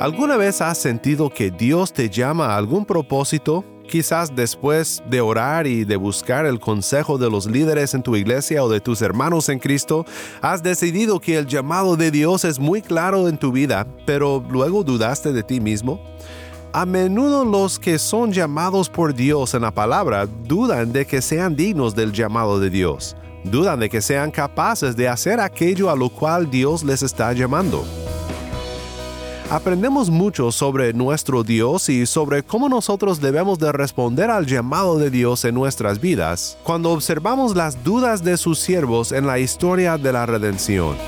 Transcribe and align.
¿Alguna 0.00 0.36
vez 0.36 0.60
has 0.60 0.78
sentido 0.78 1.28
que 1.28 1.50
Dios 1.50 1.92
te 1.92 2.08
llama 2.08 2.46
a 2.46 2.56
algún 2.56 2.84
propósito? 2.84 3.64
Quizás 3.88 4.36
después 4.36 5.02
de 5.10 5.20
orar 5.20 5.66
y 5.66 5.84
de 5.84 5.96
buscar 5.96 6.46
el 6.46 6.60
consejo 6.60 7.18
de 7.18 7.28
los 7.28 7.46
líderes 7.46 7.94
en 7.94 8.04
tu 8.04 8.14
iglesia 8.14 8.62
o 8.62 8.68
de 8.68 8.80
tus 8.80 9.02
hermanos 9.02 9.48
en 9.48 9.58
Cristo, 9.58 10.06
has 10.40 10.62
decidido 10.62 11.18
que 11.18 11.36
el 11.36 11.46
llamado 11.48 11.96
de 11.96 12.12
Dios 12.12 12.44
es 12.44 12.60
muy 12.60 12.80
claro 12.80 13.28
en 13.28 13.38
tu 13.38 13.50
vida, 13.50 13.88
pero 14.06 14.44
luego 14.48 14.84
dudaste 14.84 15.32
de 15.32 15.42
ti 15.42 15.58
mismo. 15.58 16.00
A 16.72 16.86
menudo 16.86 17.44
los 17.44 17.80
que 17.80 17.98
son 17.98 18.30
llamados 18.32 18.88
por 18.88 19.12
Dios 19.14 19.52
en 19.54 19.62
la 19.62 19.72
palabra 19.72 20.26
dudan 20.26 20.92
de 20.92 21.06
que 21.06 21.20
sean 21.20 21.56
dignos 21.56 21.96
del 21.96 22.12
llamado 22.12 22.60
de 22.60 22.70
Dios, 22.70 23.16
dudan 23.42 23.80
de 23.80 23.88
que 23.88 24.00
sean 24.00 24.30
capaces 24.30 24.94
de 24.94 25.08
hacer 25.08 25.40
aquello 25.40 25.90
a 25.90 25.96
lo 25.96 26.08
cual 26.08 26.48
Dios 26.48 26.84
les 26.84 27.02
está 27.02 27.32
llamando. 27.32 27.84
Aprendemos 29.50 30.10
mucho 30.10 30.52
sobre 30.52 30.92
nuestro 30.92 31.42
Dios 31.42 31.88
y 31.88 32.04
sobre 32.04 32.42
cómo 32.42 32.68
nosotros 32.68 33.18
debemos 33.18 33.58
de 33.58 33.72
responder 33.72 34.30
al 34.30 34.44
llamado 34.44 34.98
de 34.98 35.08
Dios 35.08 35.42
en 35.46 35.54
nuestras 35.54 36.02
vidas 36.02 36.58
cuando 36.62 36.90
observamos 36.90 37.56
las 37.56 37.82
dudas 37.82 38.22
de 38.22 38.36
sus 38.36 38.58
siervos 38.58 39.10
en 39.10 39.26
la 39.26 39.38
historia 39.38 39.96
de 39.96 40.12
la 40.12 40.26
redención. 40.26 41.07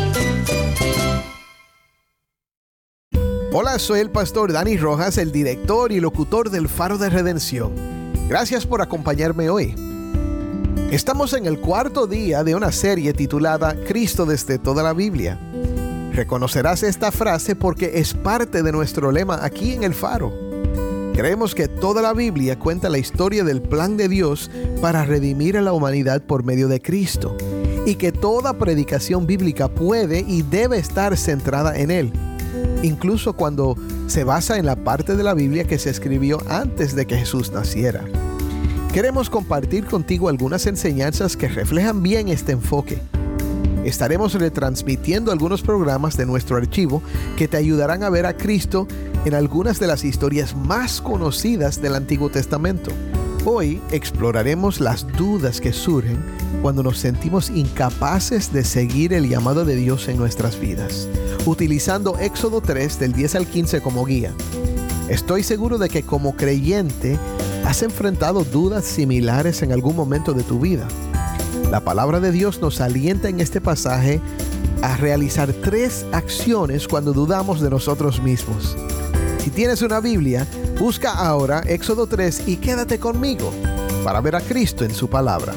Hola, 3.53 3.79
soy 3.79 3.99
el 3.99 4.09
pastor 4.09 4.53
Dani 4.53 4.77
Rojas, 4.77 5.17
el 5.17 5.33
director 5.33 5.91
y 5.91 5.99
locutor 5.99 6.51
del 6.51 6.69
Faro 6.69 6.97
de 6.97 7.09
Redención. 7.09 7.73
Gracias 8.29 8.65
por 8.65 8.81
acompañarme 8.81 9.49
hoy. 9.49 9.75
Estamos 10.89 11.33
en 11.33 11.45
el 11.45 11.59
cuarto 11.59 12.07
día 12.07 12.45
de 12.45 12.55
una 12.55 12.71
serie 12.71 13.11
titulada 13.11 13.75
Cristo 13.85 14.25
desde 14.25 14.57
toda 14.57 14.83
la 14.83 14.93
Biblia. 14.93 15.37
Reconocerás 16.13 16.81
esta 16.83 17.11
frase 17.11 17.57
porque 17.57 17.91
es 17.95 18.13
parte 18.13 18.63
de 18.63 18.71
nuestro 18.71 19.11
lema 19.11 19.43
aquí 19.43 19.73
en 19.73 19.83
el 19.83 19.93
Faro. 19.93 20.31
Creemos 21.13 21.53
que 21.53 21.67
toda 21.67 22.01
la 22.01 22.13
Biblia 22.13 22.57
cuenta 22.57 22.87
la 22.87 22.99
historia 22.99 23.43
del 23.43 23.61
plan 23.61 23.97
de 23.97 24.07
Dios 24.07 24.49
para 24.81 25.03
redimir 25.03 25.57
a 25.57 25.61
la 25.61 25.73
humanidad 25.73 26.21
por 26.21 26.45
medio 26.45 26.69
de 26.69 26.81
Cristo 26.81 27.35
y 27.85 27.95
que 27.95 28.13
toda 28.13 28.57
predicación 28.57 29.27
bíblica 29.27 29.67
puede 29.67 30.21
y 30.25 30.41
debe 30.41 30.77
estar 30.77 31.17
centrada 31.17 31.77
en 31.77 31.91
Él 31.91 32.13
incluso 32.83 33.33
cuando 33.33 33.75
se 34.07 34.23
basa 34.23 34.57
en 34.57 34.65
la 34.65 34.75
parte 34.75 35.15
de 35.15 35.23
la 35.23 35.33
Biblia 35.33 35.65
que 35.65 35.79
se 35.79 35.89
escribió 35.89 36.39
antes 36.49 36.95
de 36.95 37.05
que 37.05 37.17
Jesús 37.17 37.51
naciera. 37.51 38.03
Queremos 38.93 39.29
compartir 39.29 39.85
contigo 39.85 40.27
algunas 40.27 40.65
enseñanzas 40.65 41.37
que 41.37 41.47
reflejan 41.47 42.03
bien 42.03 42.27
este 42.27 42.51
enfoque. 42.51 42.99
Estaremos 43.85 44.33
retransmitiendo 44.33 45.31
algunos 45.31 45.61
programas 45.61 46.17
de 46.17 46.25
nuestro 46.25 46.57
archivo 46.57 47.01
que 47.37 47.47
te 47.47 47.57
ayudarán 47.57 48.03
a 48.03 48.09
ver 48.09 48.25
a 48.25 48.35
Cristo 48.35 48.87
en 49.25 49.33
algunas 49.33 49.79
de 49.79 49.87
las 49.87 50.03
historias 50.03 50.55
más 50.55 51.01
conocidas 51.01 51.81
del 51.81 51.95
Antiguo 51.95 52.29
Testamento. 52.29 52.91
Hoy 53.45 53.81
exploraremos 53.91 54.79
las 54.79 55.07
dudas 55.17 55.59
que 55.59 55.73
surgen 55.73 56.17
cuando 56.61 56.83
nos 56.83 56.99
sentimos 56.99 57.49
incapaces 57.49 58.53
de 58.53 58.63
seguir 58.63 59.13
el 59.13 59.27
llamado 59.27 59.65
de 59.65 59.75
Dios 59.75 60.07
en 60.07 60.17
nuestras 60.17 60.59
vidas 60.59 61.07
utilizando 61.45 62.17
Éxodo 62.19 62.61
3 62.61 62.99
del 62.99 63.13
10 63.13 63.35
al 63.35 63.47
15 63.47 63.81
como 63.81 64.05
guía. 64.05 64.33
Estoy 65.09 65.43
seguro 65.43 65.77
de 65.77 65.89
que 65.89 66.03
como 66.03 66.35
creyente 66.35 67.17
has 67.65 67.81
enfrentado 67.81 68.43
dudas 68.43 68.85
similares 68.85 69.61
en 69.61 69.71
algún 69.71 69.95
momento 69.95 70.33
de 70.33 70.43
tu 70.43 70.59
vida. 70.59 70.87
La 71.69 71.81
palabra 71.81 72.19
de 72.19 72.31
Dios 72.31 72.61
nos 72.61 72.81
alienta 72.81 73.29
en 73.29 73.39
este 73.39 73.61
pasaje 73.61 74.21
a 74.81 74.97
realizar 74.97 75.51
tres 75.53 76.05
acciones 76.11 76.87
cuando 76.87 77.13
dudamos 77.13 77.61
de 77.61 77.69
nosotros 77.69 78.21
mismos. 78.21 78.75
Si 79.43 79.49
tienes 79.49 79.81
una 79.81 79.99
Biblia, 79.99 80.47
busca 80.81 81.11
ahora 81.11 81.59
Éxodo 81.67 82.07
3 82.07 82.47
y 82.47 82.57
quédate 82.57 82.99
conmigo 82.99 83.53
para 84.03 84.19
ver 84.19 84.35
a 84.35 84.41
Cristo 84.41 84.83
en 84.83 84.95
su 84.95 85.07
palabra. 85.07 85.53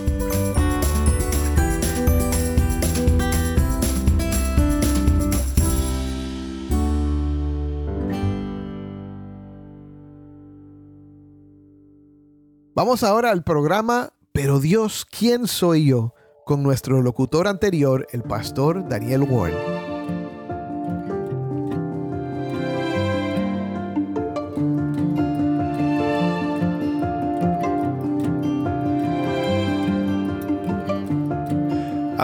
Vamos 12.74 13.02
ahora 13.02 13.30
al 13.30 13.42
programa 13.42 14.10
Pero 14.30 14.60
Dios, 14.60 15.06
¿quién 15.06 15.46
soy 15.46 15.86
yo? 15.86 16.12
con 16.44 16.62
nuestro 16.62 17.00
locutor 17.00 17.48
anterior, 17.48 18.06
el 18.12 18.22
pastor 18.22 18.86
Daniel 18.86 19.22
Warren. 19.22 19.83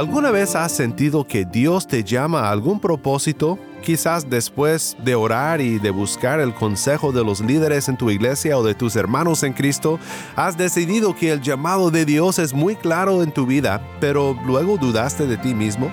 ¿Alguna 0.01 0.31
vez 0.31 0.57
has 0.57 0.73
sentido 0.73 1.27
que 1.27 1.45
Dios 1.45 1.87
te 1.87 2.03
llama 2.03 2.49
a 2.49 2.53
algún 2.53 2.81
propósito 2.81 3.59
Quizás 3.83 4.31
después 4.31 4.97
de 5.05 5.15
orar 5.15 5.61
y 5.61 5.79
de 5.79 5.91
buscar 5.91 6.41
el 6.41 6.55
consejo 6.55 7.13
de 7.13 7.23
los 7.23 7.43
líderes 7.43 7.87
en 7.91 7.99
tu 7.99 8.11
iglesia 8.11 8.57
o 8.57 8.63
de 8.63 8.75
tus 8.75 8.97
hermanos 8.97 9.43
en 9.43 9.53
Cristo, 9.53 9.99
has 10.37 10.57
decidido 10.57 11.15
que 11.15 11.33
el 11.33 11.43
llamado 11.43 11.91
de 11.91 12.07
Dios 12.07 12.39
es 12.39 12.55
muy 12.55 12.77
claro 12.77 13.23
en 13.23 13.31
tu 13.31 13.45
vida, 13.45 13.83
pero 14.01 14.35
luego 14.47 14.79
dudaste 14.79 15.27
de 15.27 15.37
ti 15.37 15.55
mismo. 15.55 15.91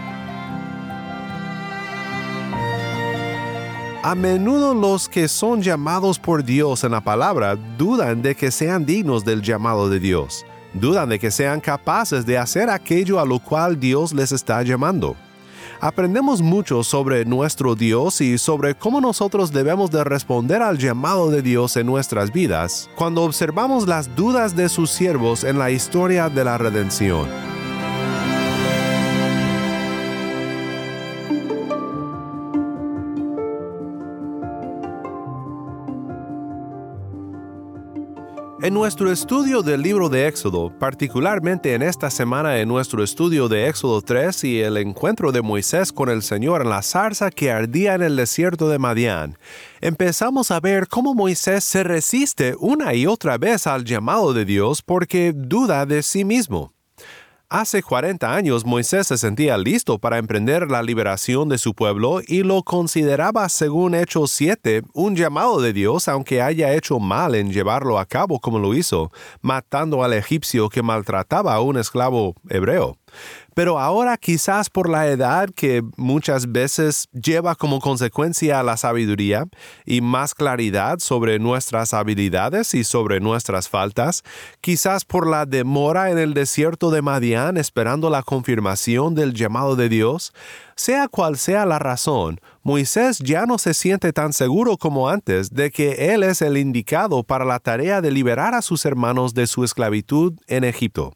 A 4.03 4.16
menudo 4.16 4.74
los 4.74 5.09
que 5.09 5.28
son 5.28 5.62
llamados 5.62 6.18
por 6.18 6.45
Dios 6.45 6.85
en 6.85 6.91
la 6.91 7.01
palabra 7.01 7.57
dudan 7.78 8.22
de 8.22 8.35
que 8.35 8.51
sean 8.51 8.85
dignos 8.85 9.25
del 9.25 9.41
llamado 9.41 9.89
de 9.89 10.00
Dios, 10.00 10.45
dudan 10.73 11.09
de 11.09 11.19
que 11.19 11.31
sean 11.31 11.59
capaces 11.59 12.25
de 12.25 12.38
hacer 12.38 12.69
aquello 12.69 13.19
a 13.19 13.25
lo 13.25 13.39
cual 13.39 13.79
Dios 13.79 14.13
les 14.13 14.31
está 14.31 14.61
llamando 14.63 15.16
aprendemos 15.79 16.41
mucho 16.41 16.83
sobre 16.83 17.25
nuestro 17.25 17.75
Dios 17.75 18.22
y 18.22 18.38
sobre 18.38 18.75
cómo 18.75 19.01
nosotros 19.01 19.51
debemos 19.51 19.91
de 19.91 20.03
responder 20.03 20.61
al 20.61 20.77
llamado 20.77 21.29
de 21.29 21.41
Dios 21.41 21.77
en 21.77 21.85
nuestras 21.85 22.31
vidas 22.31 22.89
cuando 22.95 23.23
observamos 23.23 23.88
las 23.88 24.16
dudas 24.16 24.56
de 24.56 24.69
sus 24.69 24.89
siervos 24.89 25.44
en 25.44 25.59
la 25.59 25.72
historia 25.72 26.29
de 26.29 26.44
la 26.44 26.57
redención. 26.57 27.56
En 38.67 38.73
nuestro 38.73 39.09
estudio 39.13 39.63
del 39.63 39.81
libro 39.81 40.09
de 40.09 40.27
Éxodo, 40.27 40.77
particularmente 40.77 41.74
en 41.74 41.81
esta 41.81 42.09
semana 42.09 42.59
en 42.59 42.68
nuestro 42.68 43.01
estudio 43.01 43.47
de 43.47 43.69
Éxodo 43.69 44.01
3 44.01 44.44
y 44.44 44.59
el 44.59 44.75
encuentro 44.75 45.31
de 45.31 45.41
Moisés 45.41 45.94
con 45.94 46.09
el 46.09 46.21
Señor 46.21 46.63
en 46.63 46.69
la 46.69 46.81
zarza 46.81 47.31
que 47.31 47.50
ardía 47.50 47.95
en 47.95 48.01
el 48.01 48.18
desierto 48.18 48.68
de 48.68 48.77
Madián, 48.77 49.38
empezamos 49.80 50.51
a 50.51 50.59
ver 50.59 50.89
cómo 50.89 51.15
Moisés 51.15 51.63
se 51.63 51.81
resiste 51.83 52.57
una 52.59 52.94
y 52.94 53.07
otra 53.07 53.38
vez 53.38 53.68
al 53.68 53.86
llamado 53.86 54.33
de 54.33 54.44
Dios 54.44 54.81
porque 54.81 55.31
duda 55.33 55.86
de 55.86 56.03
sí 56.03 56.25
mismo. 56.25 56.76
Hace 57.49 57.81
40 57.81 58.35
años 58.35 58.65
Moisés 58.65 59.07
se 59.07 59.17
sentía 59.17 59.57
listo 59.57 59.99
para 59.99 60.17
emprender 60.17 60.69
la 60.69 60.83
liberación 60.83 61.47
de 61.47 61.57
su 61.57 61.73
pueblo 61.73 62.19
y 62.27 62.44
lo 62.44 62.61
consideraba, 62.61 63.47
según 63.47 63.95
Hechos 63.95 64.31
7, 64.31 64.81
un 64.91 65.15
llamado 65.15 65.61
de 65.61 65.71
Dios 65.71 66.09
aunque 66.09 66.41
haya 66.41 66.73
hecho 66.73 66.99
mal 66.99 67.35
en 67.35 67.53
llevarlo 67.53 67.99
a 67.99 68.05
cabo 68.05 68.41
como 68.41 68.59
lo 68.59 68.73
hizo, 68.73 69.13
matando 69.39 70.03
al 70.03 70.11
egipcio 70.11 70.67
que 70.67 70.83
maltrataba 70.83 71.53
a 71.53 71.61
un 71.61 71.77
esclavo 71.77 72.35
hebreo. 72.49 72.97
Pero 73.54 73.80
ahora 73.80 74.18
quizás 74.18 74.69
por 74.69 74.88
la 74.88 75.07
edad 75.07 75.50
que 75.50 75.81
muchas 75.95 76.51
veces 76.51 77.07
lleva 77.12 77.56
como 77.56 77.80
consecuencia 77.80 78.62
la 78.62 78.77
sabiduría 78.77 79.48
y 79.86 80.01
más 80.01 80.36
claridad 80.36 81.00
sobre 81.00 81.39
nuestras 81.39 81.94
habilidades 81.94 82.74
y 82.75 82.83
sobre 82.83 83.19
nuestras 83.19 83.68
faltas, 83.68 84.24
quizás 84.62 85.06
por 85.06 85.27
la 85.27 85.45
demora 85.45 86.12
en 86.12 86.19
el 86.19 86.36
desierto 86.36 86.92
de 86.92 87.01
Madián 87.01 87.57
esperando 87.57 88.09
la 88.09 88.21
confirmación 88.21 89.15
del 89.15 89.33
llamado 89.33 89.75
de 89.75 89.89
Dios, 89.89 90.33
sea 90.75 91.07
cual 91.07 91.38
sea 91.38 91.65
la 91.65 91.80
razón, 91.80 92.39
Moisés 92.62 93.19
ya 93.19 93.45
no 93.45 93.57
se 93.57 93.74
siente 93.74 94.13
tan 94.13 94.33
seguro 94.33 94.77
como 94.77 95.10
antes 95.10 95.51
de 95.51 95.71
que 95.71 96.13
él 96.13 96.21
es 96.21 96.42
el 96.42 96.57
indicado 96.57 97.24
para 97.24 97.45
la 97.45 97.60
tarea 97.60 98.01
de 98.01 98.12
liberar 98.12 98.53
a 98.53 98.62
sus 98.62 98.86
hermanos 98.86 99.33
de 99.33 99.48
su 99.48 99.63
esclavitud 99.63 100.33
en 100.48 100.63
Egipto 100.63 101.13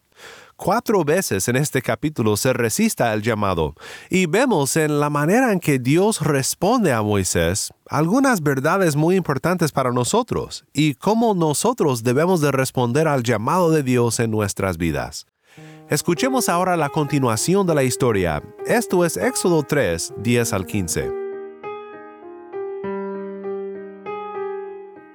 cuatro 0.64 1.04
veces 1.04 1.48
en 1.48 1.56
este 1.56 1.82
capítulo 1.82 2.38
se 2.38 2.54
resista 2.54 3.12
al 3.12 3.24
llamado, 3.24 3.74
y 4.12 4.28
vemos 4.28 4.78
en 4.78 5.00
la 5.00 5.10
manera 5.10 5.52
en 5.52 5.60
que 5.60 5.80
Dios 5.80 6.22
responde 6.22 6.94
a 6.94 7.02
Moisés 7.02 7.74
algunas 7.90 8.44
verdades 8.44 8.96
muy 8.96 9.16
importantes 9.16 9.72
para 9.72 9.92
nosotros 9.92 10.64
y 10.72 10.94
cómo 10.94 11.34
nosotros 11.34 12.04
debemos 12.04 12.42
de 12.42 12.52
responder 12.52 13.08
al 13.08 13.24
llamado 13.24 13.72
de 13.72 13.82
Dios 13.82 14.20
en 14.20 14.30
nuestras 14.30 14.78
vidas. 14.78 15.26
Escuchemos 15.90 16.48
ahora 16.48 16.78
la 16.78 16.90
continuación 16.90 17.66
de 17.66 17.74
la 17.74 17.84
historia. 17.84 18.44
Esto 18.68 19.04
es 19.04 19.18
Éxodo 19.18 19.64
3, 19.64 20.14
10 20.18 20.54
al 20.54 20.68
15. 20.68 21.12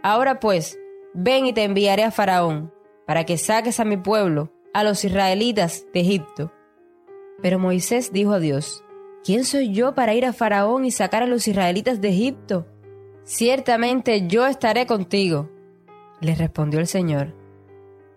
Ahora 0.03 0.41
pues, 0.41 0.77
ven 1.15 1.47
y 1.47 1.53
te 1.53 1.63
enviaré 1.63 2.03
a 2.03 2.11
Faraón, 2.11 2.73
para 3.07 3.25
que 3.25 3.39
saques 3.39 3.79
a 3.79 3.85
mi 3.85 3.97
pueblo 3.97 4.51
a 4.77 4.85
los 4.85 5.07
israelitas 5.07 5.87
de 5.95 6.01
Egipto. 6.01 6.53
Pero 7.41 7.59
Moisés 7.59 8.13
dijo 8.13 8.33
a 8.33 8.41
Dios, 8.41 8.85
¿quién 9.25 9.47
soy 9.47 9.73
yo 9.73 9.95
para 9.95 10.13
ir 10.13 10.27
a 10.27 10.35
Faraón 10.35 10.85
y 10.85 10.91
sacar 10.91 11.23
a 11.23 11.27
los 11.27 11.49
israelitas 11.49 12.03
de 12.03 12.11
Egipto? 12.11 12.67
Ciertamente 13.25 14.27
yo 14.27 14.47
estaré 14.47 14.85
contigo. 14.85 15.49
Le 16.21 16.35
respondió 16.35 16.79
el 16.79 16.87
Señor. 16.87 17.35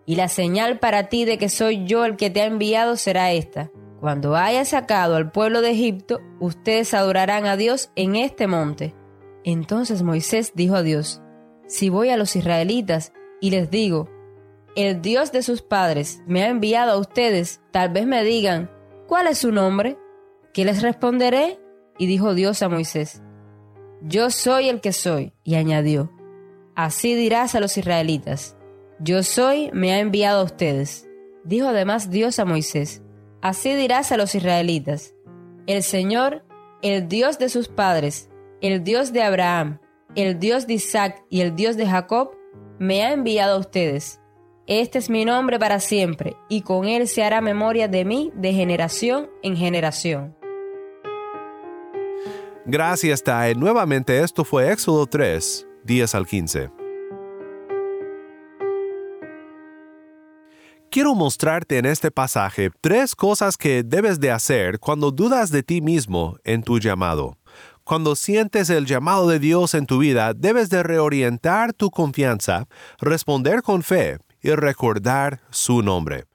Y 0.06 0.18
la 0.18 0.28
señal 0.28 0.80
para 0.80 1.08
ti 1.08 1.24
de 1.24 1.38
que 1.38 1.48
soy 1.48 1.86
yo 1.86 2.04
el 2.04 2.18
que 2.18 2.30
te 2.30 2.42
ha 2.42 2.46
enviado 2.48 2.98
será 2.98 3.32
esta. 3.32 3.72
Cuando 4.02 4.36
haya 4.36 4.66
sacado 4.66 5.16
al 5.16 5.32
pueblo 5.32 5.62
de 5.62 5.72
Egipto, 5.72 6.20
ustedes 6.42 6.94
adorarán 6.94 7.46
a 7.46 7.56
Dios 7.56 7.90
en 7.96 8.18
este 8.18 8.48
monte. 8.48 8.94
Entonces 9.46 10.04
Moisés 10.04 10.52
dijo 10.56 10.76
a 10.76 10.84
Dios, 10.84 11.22
Si 11.68 11.88
voy 11.88 12.10
a 12.10 12.18
los 12.18 12.36
israelitas 12.36 13.14
y 13.40 13.52
les 13.52 13.72
digo, 13.72 14.10
el 14.84 15.02
Dios 15.02 15.31
de 15.31 15.44
sus 15.44 15.62
padres 15.62 16.22
me 16.28 16.44
ha 16.44 16.48
enviado 16.48 16.92
a 16.92 16.98
ustedes, 16.98 17.62
tal 17.72 17.90
vez 17.90 18.06
me 18.06 18.24
digan, 18.24 18.70
¿cuál 19.08 19.28
es 19.28 19.40
su 19.40 19.52
nombre? 19.52 19.98
¿Qué 20.54 20.66
les 20.66 20.81
responderé? 20.81 21.60
Y 21.98 22.08
dijo 22.08 22.34
Dios 22.34 22.62
a 22.62 22.70
Moisés, 22.70 23.22
Yo 24.02 24.30
soy 24.30 24.70
el 24.70 24.81
que 24.81 24.94
soy, 24.94 25.34
y 25.44 25.56
añadió, 25.56 26.12
Así 26.76 27.16
dirás 27.16 27.56
a 27.56 27.60
los 27.60 27.78
israelitas, 27.78 28.56
Yo 29.00 29.24
soy, 29.24 29.70
me 29.74 29.92
ha 29.92 30.00
enviado 30.00 30.42
a 30.42 30.44
ustedes. 30.44 31.08
Dijo 31.44 31.68
además 31.68 32.10
Dios 32.10 32.40
a 32.40 32.46
Moisés, 32.46 33.02
Así 33.42 33.74
dirás 33.74 34.12
a 34.12 34.18
los 34.18 34.36
israelitas, 34.36 35.14
El 35.68 35.84
Señor, 35.84 36.46
el 36.81 37.08
Dios 37.08 37.40
de 37.40 37.50
sus 37.50 37.68
padres, 37.68 38.30
el 38.62 38.84
Dios 38.84 39.14
de 39.14 39.24
Abraham, 39.24 39.80
el 40.16 40.40
Dios 40.40 40.68
de 40.68 40.76
Isaac 40.76 41.24
y 41.30 41.42
el 41.42 41.56
Dios 41.56 41.76
de 41.76 41.88
Jacob, 41.88 42.31
me 42.80 43.04
ha 43.04 43.12
enviado 43.12 43.56
a 43.56 43.60
ustedes. 43.60 44.20
Este 44.69 45.00
es 45.00 45.10
mi 45.10 45.25
nombre 45.25 45.57
para 45.57 45.80
siempre, 45.80 46.38
y 46.48 46.62
con 46.62 46.86
él 46.86 47.07
se 47.07 47.24
hará 47.24 47.42
memoria 47.42 47.88
de 47.88 48.06
mí 48.06 48.31
de 48.36 48.54
generación 48.54 49.27
en 49.42 49.57
generación. 49.57 50.38
Gracias, 52.68 53.24
Tae. 53.24 53.56
Nuevamente 53.56 54.21
esto 54.21 54.45
fue 54.45 54.71
Éxodo 54.71 55.07
3, 55.07 55.68
10 55.86 56.13
al 56.13 56.27
15. 56.27 56.69
Quiero 60.92 61.16
mostrarte 61.16 61.80
en 61.80 61.88
este 61.88 62.12
pasaje 62.12 62.69
tres 62.80 63.16
cosas 63.16 63.57
que 63.57 63.81
debes 63.81 64.19
de 64.19 64.30
hacer 64.30 64.77
cuando 64.77 65.10
dudas 65.10 65.50
de 65.50 65.63
ti 65.63 65.81
mismo 65.81 66.38
en 66.44 66.62
tu 66.62 66.77
llamado. 66.77 67.39
Cuando 67.83 68.16
sientes 68.16 68.69
el 68.69 68.86
llamado 68.86 69.27
de 69.27 69.39
Dios 69.39 69.74
en 69.74 69.88
tu 69.88 69.98
vida, 69.98 70.36
debes 70.36 70.69
de 70.69 70.83
reorientar 70.83 71.74
tu 71.74 71.89
confianza, 71.89 72.68
responder 73.00 73.63
con 73.63 73.81
fe 73.81 74.19
y 74.42 74.52
recordar 74.52 75.42
su 75.50 75.82
nombre. 75.82 76.26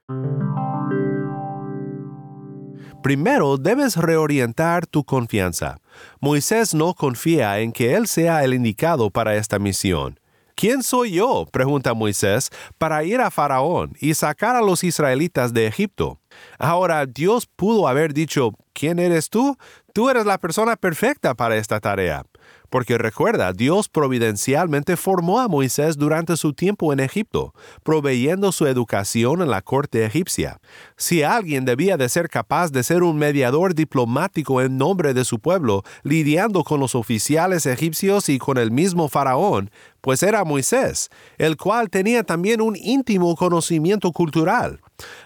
Primero 3.02 3.58
debes 3.58 3.96
reorientar 3.96 4.86
tu 4.86 5.04
confianza. 5.04 5.76
Moisés 6.20 6.74
no 6.74 6.94
confía 6.94 7.60
en 7.60 7.72
que 7.72 7.94
él 7.94 8.06
sea 8.06 8.44
el 8.44 8.54
indicado 8.54 9.10
para 9.10 9.36
esta 9.36 9.58
misión. 9.58 10.18
¿Quién 10.54 10.82
soy 10.82 11.12
yo? 11.12 11.46
pregunta 11.50 11.94
Moisés, 11.94 12.50
para 12.78 13.04
ir 13.04 13.20
a 13.20 13.30
Faraón 13.30 13.92
y 14.00 14.14
sacar 14.14 14.56
a 14.56 14.62
los 14.62 14.84
israelitas 14.84 15.52
de 15.52 15.66
Egipto. 15.66 16.20
Ahora, 16.58 17.06
Dios 17.06 17.46
pudo 17.46 17.88
haber 17.88 18.14
dicho, 18.14 18.52
¿quién 18.72 18.98
eres 18.98 19.30
tú? 19.30 19.56
Tú 19.92 20.08
eres 20.10 20.26
la 20.26 20.38
persona 20.38 20.76
perfecta 20.76 21.34
para 21.34 21.56
esta 21.56 21.80
tarea. 21.80 22.24
Porque 22.70 22.98
recuerda, 22.98 23.52
Dios 23.52 23.88
providencialmente 23.88 24.96
formó 24.96 25.40
a 25.40 25.48
Moisés 25.48 25.96
durante 25.96 26.36
su 26.36 26.52
tiempo 26.52 26.92
en 26.92 27.00
Egipto, 27.00 27.54
proveyendo 27.82 28.52
su 28.52 28.66
educación 28.66 29.42
en 29.42 29.50
la 29.50 29.62
corte 29.62 30.04
egipcia. 30.04 30.60
Si 30.96 31.22
alguien 31.22 31.64
debía 31.64 31.96
de 31.96 32.08
ser 32.08 32.28
capaz 32.28 32.72
de 32.72 32.82
ser 32.82 33.02
un 33.02 33.16
mediador 33.16 33.74
diplomático 33.74 34.60
en 34.60 34.76
nombre 34.76 35.14
de 35.14 35.24
su 35.24 35.38
pueblo, 35.38 35.82
lidiando 36.02 36.64
con 36.64 36.80
los 36.80 36.94
oficiales 36.94 37.66
egipcios 37.66 38.28
y 38.28 38.38
con 38.38 38.58
el 38.58 38.70
mismo 38.70 39.08
faraón, 39.08 39.70
pues 40.00 40.22
era 40.22 40.44
Moisés, 40.44 41.10
el 41.38 41.56
cual 41.56 41.90
tenía 41.90 42.24
también 42.24 42.60
un 42.60 42.76
íntimo 42.76 43.34
conocimiento 43.36 44.12
cultural. 44.12 44.80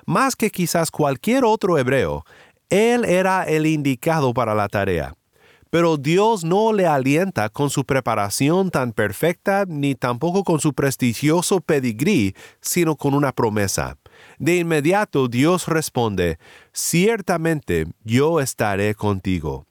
Más 0.06 0.36
que 0.36 0.50
quizás 0.50 0.90
cualquier 0.90 1.44
otro 1.44 1.78
hebreo, 1.78 2.24
él 2.70 3.04
era 3.04 3.44
el 3.44 3.66
indicado 3.66 4.34
para 4.34 4.54
la 4.54 4.68
tarea. 4.68 5.14
Pero 5.70 5.96
Dios 5.96 6.44
no 6.44 6.72
le 6.72 6.86
alienta 6.86 7.48
con 7.50 7.70
su 7.70 7.84
preparación 7.84 8.70
tan 8.70 8.92
perfecta 8.92 9.64
ni 9.66 9.94
tampoco 9.94 10.44
con 10.44 10.60
su 10.60 10.72
prestigioso 10.72 11.60
pedigrí, 11.60 12.34
sino 12.60 12.96
con 12.96 13.14
una 13.14 13.32
promesa. 13.32 13.98
De 14.38 14.56
inmediato 14.56 15.28
Dios 15.28 15.66
responde, 15.68 16.38
Ciertamente 16.72 17.86
yo 18.04 18.40
estaré 18.40 18.94
contigo. 18.94 19.66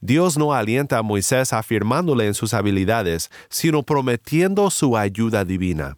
Dios 0.00 0.38
no 0.38 0.52
alienta 0.52 0.98
a 0.98 1.02
Moisés 1.02 1.52
afirmándole 1.52 2.26
en 2.26 2.34
sus 2.34 2.54
habilidades, 2.54 3.30
sino 3.48 3.82
prometiendo 3.82 4.70
su 4.70 4.96
ayuda 4.96 5.44
divina. 5.44 5.96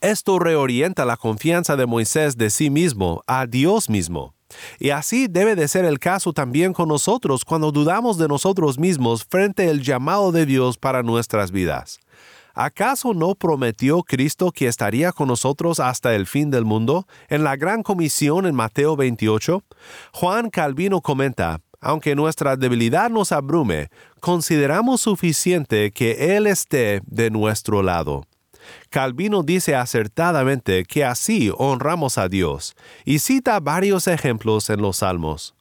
Esto 0.00 0.38
reorienta 0.38 1.04
la 1.04 1.16
confianza 1.16 1.76
de 1.76 1.86
Moisés 1.86 2.36
de 2.36 2.50
sí 2.50 2.70
mismo 2.70 3.22
a 3.26 3.46
Dios 3.46 3.90
mismo. 3.90 4.34
Y 4.78 4.90
así 4.90 5.26
debe 5.28 5.56
de 5.56 5.68
ser 5.68 5.84
el 5.84 5.98
caso 5.98 6.32
también 6.32 6.72
con 6.72 6.88
nosotros 6.88 7.44
cuando 7.44 7.72
dudamos 7.72 8.18
de 8.18 8.28
nosotros 8.28 8.78
mismos 8.78 9.24
frente 9.24 9.68
al 9.68 9.82
llamado 9.82 10.32
de 10.32 10.46
Dios 10.46 10.78
para 10.78 11.02
nuestras 11.02 11.50
vidas. 11.50 12.00
¿Acaso 12.54 13.14
no 13.14 13.34
prometió 13.34 14.02
Cristo 14.02 14.50
que 14.50 14.66
estaría 14.66 15.12
con 15.12 15.28
nosotros 15.28 15.80
hasta 15.80 16.14
el 16.14 16.26
fin 16.26 16.50
del 16.50 16.64
mundo 16.64 17.06
en 17.28 17.44
la 17.44 17.56
gran 17.56 17.82
comisión 17.82 18.44
en 18.46 18.54
Mateo 18.54 18.96
28? 18.96 19.62
Juan 20.12 20.50
Calvino 20.50 21.00
comenta, 21.00 21.60
aunque 21.80 22.14
nuestra 22.14 22.56
debilidad 22.56 23.08
nos 23.08 23.32
abrume, 23.32 23.88
consideramos 24.20 25.00
suficiente 25.00 25.92
que 25.92 26.36
Él 26.36 26.46
esté 26.46 27.00
de 27.06 27.30
nuestro 27.30 27.82
lado. 27.82 28.24
Calvino 28.90 29.44
dice 29.44 29.76
acertadamente 29.76 30.84
que 30.84 31.04
así 31.04 31.52
honramos 31.56 32.18
a 32.18 32.28
Dios 32.28 32.74
y 33.04 33.20
cita 33.20 33.60
varios 33.60 34.08
ejemplos 34.08 34.68
en 34.68 34.82
los 34.82 34.96
Salmos. 34.98 35.54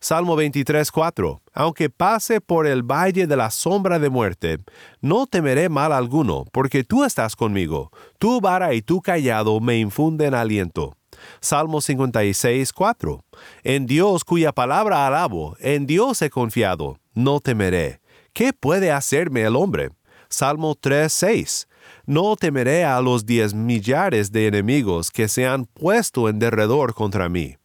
Salmo 0.00 0.36
23:4 0.36 1.40
Aunque 1.54 1.88
pase 1.88 2.42
por 2.42 2.66
el 2.66 2.82
valle 2.82 3.26
de 3.26 3.36
la 3.36 3.50
sombra 3.50 3.98
de 3.98 4.10
muerte, 4.10 4.58
no 5.00 5.26
temeré 5.26 5.70
mal 5.70 5.92
alguno, 5.92 6.44
porque 6.52 6.84
tú 6.84 7.04
estás 7.04 7.36
conmigo. 7.36 7.90
Tu 8.18 8.38
vara 8.42 8.74
y 8.74 8.82
tu 8.82 9.00
callado 9.00 9.60
me 9.60 9.78
infunden 9.78 10.34
aliento. 10.34 10.94
Salmo 11.40 11.80
56:4 11.80 13.24
En 13.62 13.86
Dios 13.86 14.24
cuya 14.24 14.52
palabra 14.52 15.06
alabo, 15.06 15.56
en 15.58 15.86
Dios 15.86 16.20
he 16.20 16.28
confiado, 16.28 16.98
no 17.14 17.40
temeré. 17.40 18.00
¿Qué 18.34 18.52
puede 18.52 18.92
hacerme 18.92 19.40
el 19.42 19.56
hombre? 19.56 19.88
Salmo 20.28 20.74
3:6 20.74 21.66
no 22.06 22.36
temeré 22.36 22.84
a 22.84 23.00
los 23.00 23.26
diez 23.26 23.54
millares 23.54 24.32
de 24.32 24.46
enemigos 24.46 25.10
que 25.10 25.28
se 25.28 25.46
han 25.46 25.66
puesto 25.66 26.28
en 26.28 26.38
derredor 26.38 26.94
contra 26.94 27.28
mí. 27.28 27.56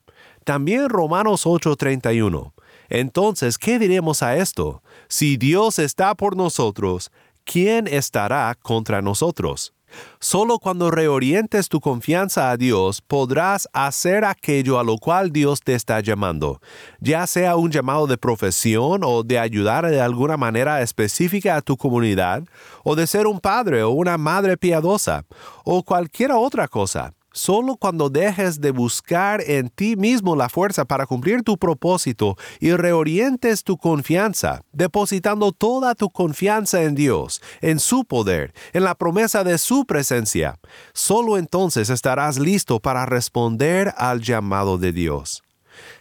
También 0.44 0.90
Romanos 0.90 1.46
8:31. 1.46 2.54
Entonces, 2.90 3.58
¿qué 3.58 3.78
diremos 3.78 4.24
a 4.24 4.36
esto? 4.38 4.82
Si 5.08 5.38
Dios 5.38 5.78
está 5.78 6.16
por 6.16 6.36
nosotros, 6.36 7.12
¿quién 7.44 7.88
estará 7.88 8.56
contra 8.62 9.02
nosotros? 9.02 9.74
Solo 10.20 10.60
cuando 10.60 10.92
reorientes 10.92 11.70
tu 11.70 11.80
confianza 11.80 12.52
a 12.52 12.58
Dios 12.58 13.02
podrás 13.02 13.68
hacer 13.74 14.26
aquello 14.26 14.80
a 14.80 14.84
lo 14.84 14.98
cual 14.98 15.32
Dios 15.32 15.62
te 15.62 15.76
está 15.76 16.00
llamando, 16.00 16.62
ya 17.00 17.26
sea 17.28 17.56
un 17.56 17.72
llamado 17.72 18.08
de 18.08 18.18
profesión 18.18 19.02
o 19.04 19.24
de 19.24 19.40
ayudar 19.40 19.90
de 19.90 20.02
alguna 20.02 20.38
manera 20.38 20.82
específica 20.82 21.56
a 21.56 21.62
tu 21.62 21.78
comunidad, 21.78 22.44
o 22.84 22.96
de 22.96 23.08
ser 23.08 23.28
un 23.28 23.40
padre 23.40 23.84
o 23.84 23.90
una 23.90 24.18
madre 24.18 24.58
piadosa, 24.58 25.26
o 25.64 25.84
cualquier 25.84 26.32
otra 26.32 26.68
cosa. 26.68 27.14
Solo 27.42 27.78
cuando 27.78 28.10
dejes 28.10 28.60
de 28.60 28.72
buscar 28.72 29.40
en 29.40 29.70
ti 29.70 29.96
mismo 29.96 30.36
la 30.36 30.50
fuerza 30.50 30.84
para 30.84 31.06
cumplir 31.06 31.42
tu 31.42 31.58
propósito 31.58 32.36
y 32.60 32.74
reorientes 32.74 33.64
tu 33.64 33.78
confianza, 33.78 34.64
depositando 34.74 35.54
toda 35.54 35.96
tu 35.96 36.10
confianza 36.10 36.84
en 36.84 36.96
Dios, 36.96 37.42
en 37.62 37.80
su 37.80 38.04
poder, 38.04 38.54
en 38.74 38.84
la 38.84 38.94
promesa 38.94 39.46
de 39.46 39.58
su 39.58 39.86
presencia, 39.86 40.60
solo 40.92 41.38
entonces 41.38 41.90
estarás 41.90 42.38
listo 42.38 42.82
para 42.82 43.06
responder 43.06 43.94
al 43.96 44.20
llamado 44.20 44.78
de 44.78 44.92
Dios. 44.92 45.42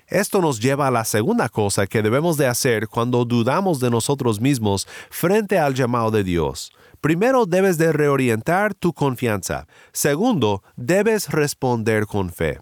Esto 0.09 0.41
nos 0.41 0.59
lleva 0.59 0.89
a 0.89 0.91
la 0.91 1.05
segunda 1.05 1.49
cosa 1.49 1.87
que 1.87 2.03
debemos 2.03 2.37
de 2.37 2.49
hacer 2.49 2.89
cuando 2.89 3.25
dudamos 3.25 3.79
de 3.79 3.91
nosotros 3.91 4.41
mismos 4.41 4.89
frente 5.09 5.57
al 5.57 5.75
llamado 5.75 6.11
de 6.11 6.25
Dios. 6.25 6.73
Primero 7.01 7.47
debes 7.47 7.79
de 7.79 7.93
reorientar 7.93 8.75
tu 8.75 8.93
confianza. 8.93 9.67
Segundo, 9.93 10.63
debes 10.77 11.31
responder 11.31 12.07
con 12.07 12.31
fe. 12.31 12.59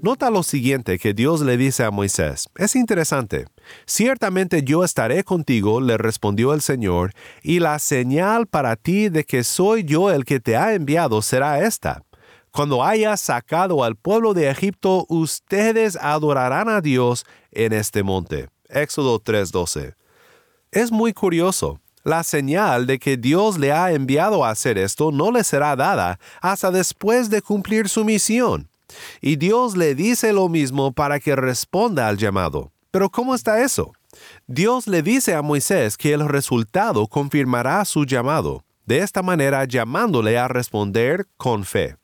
Nota 0.00 0.30
lo 0.30 0.44
siguiente 0.44 0.98
que 0.98 1.14
Dios 1.14 1.40
le 1.40 1.56
dice 1.56 1.82
a 1.82 1.90
Moisés. 1.90 2.48
Es 2.54 2.76
interesante. 2.76 3.46
Ciertamente 3.86 4.62
yo 4.62 4.84
estaré 4.84 5.24
contigo, 5.24 5.80
le 5.80 5.96
respondió 5.96 6.54
el 6.54 6.60
Señor, 6.60 7.12
y 7.42 7.58
la 7.58 7.80
señal 7.80 8.46
para 8.46 8.76
ti 8.76 9.08
de 9.08 9.24
que 9.24 9.42
soy 9.42 9.82
yo 9.82 10.12
el 10.12 10.24
que 10.24 10.38
te 10.38 10.56
ha 10.56 10.74
enviado 10.74 11.22
será 11.22 11.64
esta. 11.64 12.02
Cuando 12.52 12.84
hayas 12.84 13.20
sacado 13.20 13.82
al 13.82 13.96
pueblo 13.96 14.32
de 14.32 14.48
Egipto, 14.48 15.06
ustedes 15.08 15.96
adorarán 15.96 16.68
a 16.68 16.80
Dios 16.80 17.26
en 17.50 17.72
este 17.72 18.04
monte. 18.04 18.48
Éxodo 18.68 19.18
3:12. 19.18 19.94
Es 20.70 20.90
muy 20.90 21.12
curioso. 21.12 21.80
La 22.02 22.22
señal 22.22 22.86
de 22.86 22.98
que 22.98 23.16
Dios 23.16 23.58
le 23.58 23.72
ha 23.72 23.92
enviado 23.92 24.44
a 24.44 24.50
hacer 24.50 24.78
esto 24.78 25.10
no 25.10 25.32
le 25.32 25.42
será 25.42 25.74
dada 25.74 26.20
hasta 26.40 26.70
después 26.70 27.30
de 27.30 27.42
cumplir 27.42 27.88
su 27.88 28.04
misión. 28.04 28.68
Y 29.20 29.36
Dios 29.36 29.76
le 29.76 29.94
dice 29.94 30.32
lo 30.32 30.48
mismo 30.48 30.92
para 30.92 31.18
que 31.18 31.34
responda 31.34 32.06
al 32.06 32.16
llamado. 32.16 32.70
Pero 32.90 33.10
¿cómo 33.10 33.34
está 33.34 33.60
eso? 33.60 33.92
Dios 34.46 34.86
le 34.86 35.02
dice 35.02 35.34
a 35.34 35.42
Moisés 35.42 35.96
que 35.96 36.12
el 36.12 36.28
resultado 36.28 37.06
confirmará 37.08 37.84
su 37.84 38.04
llamado, 38.04 38.64
de 38.84 38.98
esta 38.98 39.22
manera 39.22 39.64
llamándole 39.64 40.38
a 40.38 40.48
responder 40.48 41.26
con 41.36 41.64
fe. 41.64 41.96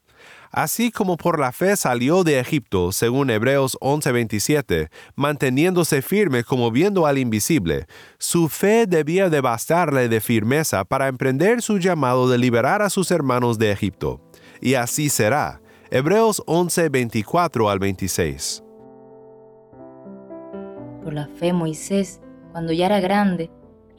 Así 0.53 0.91
como 0.91 1.17
por 1.17 1.41
la 1.41 1.51
fe 1.51 1.77
salió 1.77 2.25
de 2.25 2.39
Egipto, 2.39 2.93
según 2.93 3.31
Hebreos 3.31 3.79
11:27, 3.81 4.91
manteniéndose 5.17 6.03
firme 6.03 6.45
como 6.45 6.71
viendo 6.71 7.07
al 7.07 7.17
invisible, 7.17 7.87
su 8.19 8.51
fe 8.51 8.87
debía 8.87 9.31
de 9.31 9.41
bastarle 9.41 10.11
de 10.11 10.21
firmeza 10.21 10.85
para 10.85 11.09
emprender 11.09 11.63
su 11.63 11.79
llamado 11.79 12.29
de 12.29 12.37
liberar 12.37 12.83
a 12.83 12.91
sus 12.91 13.11
hermanos 13.11 13.59
de 13.59 13.73
Egipto. 13.73 14.21
Y 14.61 14.75
así 14.75 15.09
será. 15.09 15.63
Hebreos 15.91 16.43
11:24 16.47 17.71
al 17.71 17.79
26. 17.79 18.63
Por 21.03 21.15
la 21.15 21.29
fe 21.29 21.55
Moisés, 21.55 22.21
cuando 22.53 22.75
ya 22.75 22.87
era 22.87 23.01
grande, 23.01 23.51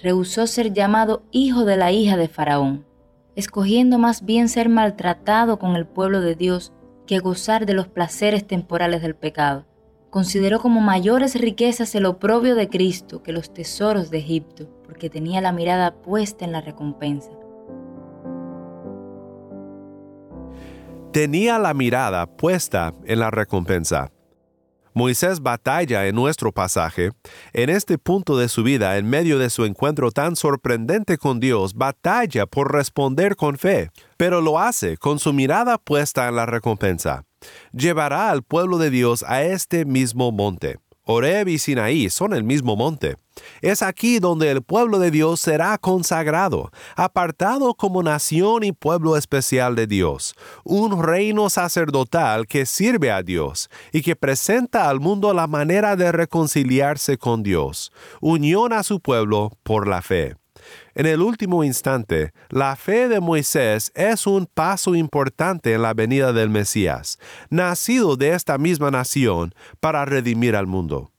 rehusó 0.04 0.46
ser 0.46 0.72
llamado 0.72 1.24
hijo 1.32 1.66
de 1.66 1.78
la 1.78 1.92
hija 1.92 2.16
de 2.16 2.28
Faraón 2.28 2.93
escogiendo 3.36 3.98
más 3.98 4.26
bien 4.26 4.50
ser 4.50 4.70
maltratado 4.70 5.60
con 5.60 5.76
el 5.76 5.86
pueblo 5.86 6.22
de 6.22 6.36
Dios 6.36 6.74
que 7.06 7.20
gozar 7.20 7.66
de 7.66 7.74
los 7.74 7.88
placeres 7.88 8.48
temporales 8.48 9.02
del 9.02 9.16
pecado. 9.16 9.66
Consideró 10.10 10.60
como 10.60 10.80
mayores 10.80 11.34
riquezas 11.36 11.96
el 11.96 12.06
oprobio 12.06 12.56
de 12.56 12.70
Cristo 12.70 13.24
que 13.24 13.32
los 13.32 13.52
tesoros 13.52 14.12
de 14.12 14.20
Egipto, 14.20 14.70
porque 14.86 15.10
tenía 15.10 15.42
la 15.42 15.52
mirada 15.52 15.96
puesta 15.96 16.46
en 16.46 16.52
la 16.52 16.62
recompensa. 16.62 17.32
Tenía 21.12 21.60
la 21.60 21.74
mirada 21.74 22.28
puesta 22.28 22.94
en 23.06 23.20
la 23.20 23.32
recompensa. 23.32 24.13
Moisés 24.94 25.42
batalla 25.42 26.08
en 26.08 26.16
nuestro 26.16 26.52
pasaje. 26.52 27.12
En 27.54 27.70
este 27.70 27.98
punto 27.98 28.38
de 28.38 28.48
su 28.48 28.64
vida, 28.64 28.98
en 28.98 29.10
medio 29.10 29.40
de 29.40 29.50
su 29.50 29.66
encuentro 29.66 30.12
tan 30.12 30.36
sorprendente 30.36 31.18
con 31.18 31.40
Dios, 31.40 31.74
batalla 31.74 32.46
por 32.46 32.72
responder 32.72 33.36
con 33.36 33.58
fe, 33.58 33.90
pero 34.18 34.42
lo 34.42 34.60
hace 34.60 34.98
con 34.98 35.20
su 35.20 35.34
mirada 35.34 35.78
puesta 35.78 36.28
en 36.28 36.36
la 36.36 36.46
recompensa. 36.46 37.26
Llevará 37.72 38.30
al 38.30 38.44
pueblo 38.44 38.78
de 38.78 38.90
Dios 38.90 39.24
a 39.28 39.44
este 39.44 39.86
mismo 39.86 40.32
monte. 40.32 40.78
Oreb 41.06 41.50
y 41.50 41.58
Sinaí 41.58 42.10
son 42.10 42.34
el 42.34 42.44
mismo 42.44 42.76
monte. 42.76 43.18
Es 43.62 43.82
aquí 43.82 44.20
donde 44.20 44.52
el 44.52 44.62
pueblo 44.62 45.00
de 45.00 45.12
Dios 45.12 45.40
será 45.40 45.78
consagrado, 45.78 46.72
apartado 46.96 47.74
como 47.74 48.04
nación 48.04 48.64
y 48.64 48.72
pueblo 48.72 49.18
especial 49.18 49.76
de 49.76 49.88
Dios, 49.88 50.36
un 50.64 51.04
reino 51.04 51.50
sacerdotal 51.50 52.48
que 52.48 52.66
sirve 52.66 53.12
a 53.12 53.24
Dios 53.24 53.70
y 53.92 54.02
que 54.02 54.16
presenta 54.16 54.90
al 54.90 55.00
mundo 55.00 55.34
la 55.34 55.48
manera 55.48 55.96
de 55.96 56.12
reconciliarse 56.12 57.18
con 57.18 57.44
Dios, 57.44 57.92
unión 58.22 58.72
a 58.72 58.84
su 58.84 59.00
pueblo 59.00 59.52
por 59.64 59.88
la 59.88 60.02
fe. 60.02 60.36
En 60.96 61.06
el 61.06 61.22
último 61.22 61.64
instante, 61.64 62.34
la 62.50 62.76
fe 62.76 63.08
de 63.08 63.20
Moisés 63.20 63.92
es 63.96 64.28
un 64.28 64.46
paso 64.46 64.96
importante 64.96 65.74
en 65.74 65.82
la 65.82 65.94
venida 65.94 66.34
del 66.34 66.50
Mesías, 66.50 67.20
nacido 67.50 68.16
de 68.16 68.34
esta 68.34 68.58
misma 68.58 68.92
nación 68.92 69.54
para 69.80 70.06
redimir 70.06 70.56
al 70.56 70.68
mundo. 70.68 71.12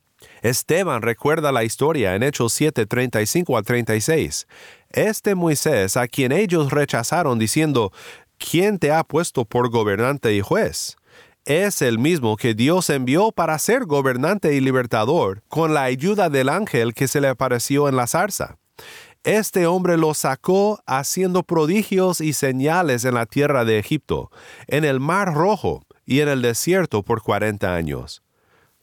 Esteban 0.43 1.03
recuerda 1.03 1.53
la 1.53 1.65
historia 1.65 2.15
en 2.15 2.23
Hechos 2.23 2.53
7, 2.53 2.87
35 2.87 3.57
a 3.57 3.63
36. 3.63 4.47
Este 4.91 5.35
Moisés 5.35 5.97
a 5.97 6.07
quien 6.07 6.33
ellos 6.33 6.71
rechazaron 6.71 7.39
diciendo, 7.39 7.93
¿quién 8.39 8.79
te 8.79 8.93
ha 8.93 9.05
puesto 9.05 9.45
por 9.45 9.71
gobernante 9.71 10.35
y 10.35 10.41
juez? 10.41 10.97
es 11.45 11.83
el 11.83 11.99
mismo 11.99 12.37
que 12.37 12.55
Dios 12.55 12.89
envió 12.91 13.31
para 13.31 13.59
ser 13.59 13.85
gobernante 13.85 14.55
y 14.55 14.61
libertador 14.61 15.43
con 15.49 15.75
la 15.75 15.83
ayuda 15.83 16.31
del 16.31 16.49
ángel 16.49 16.95
que 16.95 17.09
se 17.09 17.21
le 17.21 17.29
apareció 17.29 17.89
en 17.89 17.97
la 17.97 18.07
zarza. 18.07 18.57
Este 19.25 19.66
hombre 19.66 19.97
lo 19.97 20.12
sacó 20.12 20.83
haciendo 20.85 21.45
prodigios 21.45 22.21
y 22.21 22.35
señales 22.35 23.07
en 23.07 23.14
la 23.14 23.25
tierra 23.25 23.64
de 23.64 23.78
Egipto, 23.78 24.31
en 24.66 24.85
el 24.85 25.00
mar 25.00 25.33
rojo 25.33 25.83
y 26.04 26.21
en 26.21 26.28
el 26.28 26.43
desierto 26.43 27.02
por 27.02 27.23
cuarenta 27.23 27.75
años. 27.75 28.23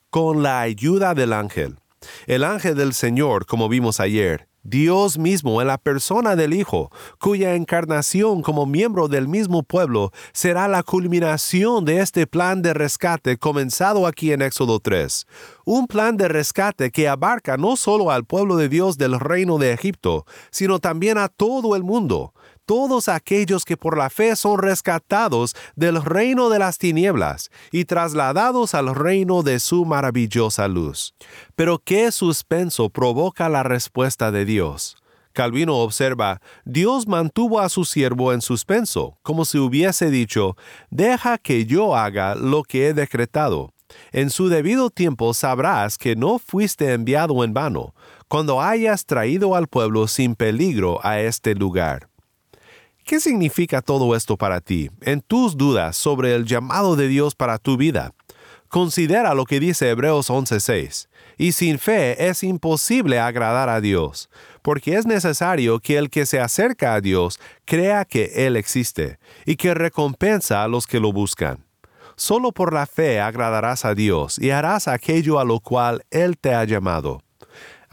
Con 0.10 0.41
la 0.41 0.62
ayuda 0.62 1.13
del 1.13 1.33
ángel. 1.33 1.77
El 2.25 2.43
ángel 2.43 2.75
del 2.75 2.95
Señor, 2.95 3.45
como 3.45 3.69
vimos 3.69 4.00
ayer, 4.00 4.48
Dios 4.63 5.18
mismo 5.18 5.62
en 5.62 5.68
la 5.68 5.77
persona 5.77 6.36
del 6.36 6.53
Hijo, 6.53 6.91
cuya 7.20 7.56
encarnación 7.56 8.41
como 8.41 8.65
miembro 8.65 9.08
del 9.08 9.27
mismo 9.27 9.63
pueblo 9.63 10.12
será 10.34 10.68
la 10.68 10.84
culminación 10.84 11.84
de 11.84 12.00
este 12.00 12.27
plan 12.27 12.62
de 12.62 12.74
rescate 12.74 13.38
comenzado 13.38 14.06
aquí 14.06 14.32
en 14.32 14.41
Éxodo 14.41 14.80
3. 14.80 15.25
Un 15.65 15.88
plan 15.88 16.15
de 16.15 16.27
rescate 16.27 16.91
que 16.91 17.08
abarca 17.08 17.58
no 17.58 17.75
solo 17.75 18.12
al 18.12 18.25
pueblo 18.25 18.56
de 18.56 18.70
Dios 18.70 18.98
del 18.98 19.20
reino 19.20 19.58
de 19.58 19.74
Egipto, 19.74 20.25
sino 20.51 20.80
también 20.80 21.18
a 21.18 21.27
todo 21.27 21.75
el 21.75 21.84
mundo, 21.84 22.34
todos 22.65 23.10
aquellos 23.10 23.65
que 23.65 23.77
por 23.77 23.98
la 23.98 24.10
fe 24.10 24.36
son 24.36 24.60
rescatados 24.60 25.56
del 25.75 26.03
reino 26.03 26.50
de 26.50 26.60
las 26.60 26.77
tinieblas 26.77 27.50
y 27.72 27.86
trasladados 27.86 28.74
al 28.75 28.94
reino 28.96 29.44
de 29.44 29.60
su 29.60 29.86
maravillosa 29.86 30.68
luz. 30.68 31.13
Pero 31.56 31.80
qué 31.80 32.12
suspenso 32.12 32.89
provoca 32.89 33.50
la 33.50 33.63
respuesta 33.63 34.32
de 34.32 34.46
Dios. 34.46 34.98
Calvino 35.34 35.77
observa, 35.77 36.41
Dios 36.65 37.08
mantuvo 37.08 37.60
a 37.60 37.70
su 37.70 37.86
siervo 37.86 38.34
en 38.34 38.41
suspenso, 38.41 39.18
como 39.22 39.46
si 39.46 39.58
hubiese 39.58 40.12
dicho, 40.12 40.58
deja 40.89 41.38
que 41.38 41.65
yo 41.65 41.96
haga 41.96 42.36
lo 42.36 42.63
que 42.63 42.88
he 42.88 42.94
decretado. 42.94 43.74
En 44.12 44.30
su 44.30 44.50
debido 44.50 44.89
tiempo 44.89 45.34
sabrás 45.34 45.98
que 45.98 46.15
no 46.15 46.39
fuiste 46.39 46.94
enviado 46.94 47.44
en 47.44 47.53
vano, 47.53 47.94
cuando 48.27 48.62
hayas 48.62 49.06
traído 49.06 49.56
al 49.56 49.68
pueblo 49.68 50.08
sin 50.08 50.36
peligro 50.36 51.00
a 51.06 51.20
este 51.20 51.56
lugar. 51.56 52.11
¿Qué 53.05 53.20
significa 53.20 53.81
todo 53.81 54.15
esto 54.15 54.38
para 54.38 54.62
ti 54.62 54.89
en 55.01 55.22
tus 55.22 55.58
dudas 55.58 55.98
sobre 55.98 56.36
el 56.36 56.46
llamado 56.46 56.96
de 56.96 57.08
Dios 57.08 57.36
para 57.36 57.58
tu 57.58 57.75
vida? 57.75 58.13
Considera 58.70 59.34
lo 59.34 59.46
que 59.46 59.60
dice 59.60 59.89
Hebreos 59.89 60.29
11:6. 60.29 61.10
Y 61.38 61.51
sin 61.51 61.77
fe 61.79 62.29
es 62.29 62.43
imposible 62.43 63.20
agradar 63.20 63.67
a 63.67 63.81
Dios, 63.81 64.29
porque 64.62 64.96
es 64.96 65.05
necesario 65.05 65.79
que 65.79 65.98
el 65.98 66.10
que 66.10 66.25
se 66.25 66.39
acerca 66.39 66.93
a 66.93 67.01
Dios 67.01 67.39
crea 67.65 68.05
que 68.05 68.48
Él 68.48 68.55
existe 68.55 69.20
y 69.46 69.55
que 69.55 69.74
recompensa 69.74 70.63
a 70.63 70.67
los 70.67 70.88
que 70.88 71.00
lo 71.00 71.12
buscan. 71.12 71.65
Solo 72.15 72.51
por 72.51 72.72
la 72.72 72.86
fe 72.86 73.20
agradarás 73.20 73.84
a 73.84 73.96
Dios 73.96 74.38
y 74.38 74.51
harás 74.51 74.88
aquello 74.88 75.39
a 75.39 75.43
lo 75.43 75.60
cual 75.60 76.05
Él 76.12 76.38
te 76.38 76.53
ha 76.53 76.63
llamado. 76.63 77.22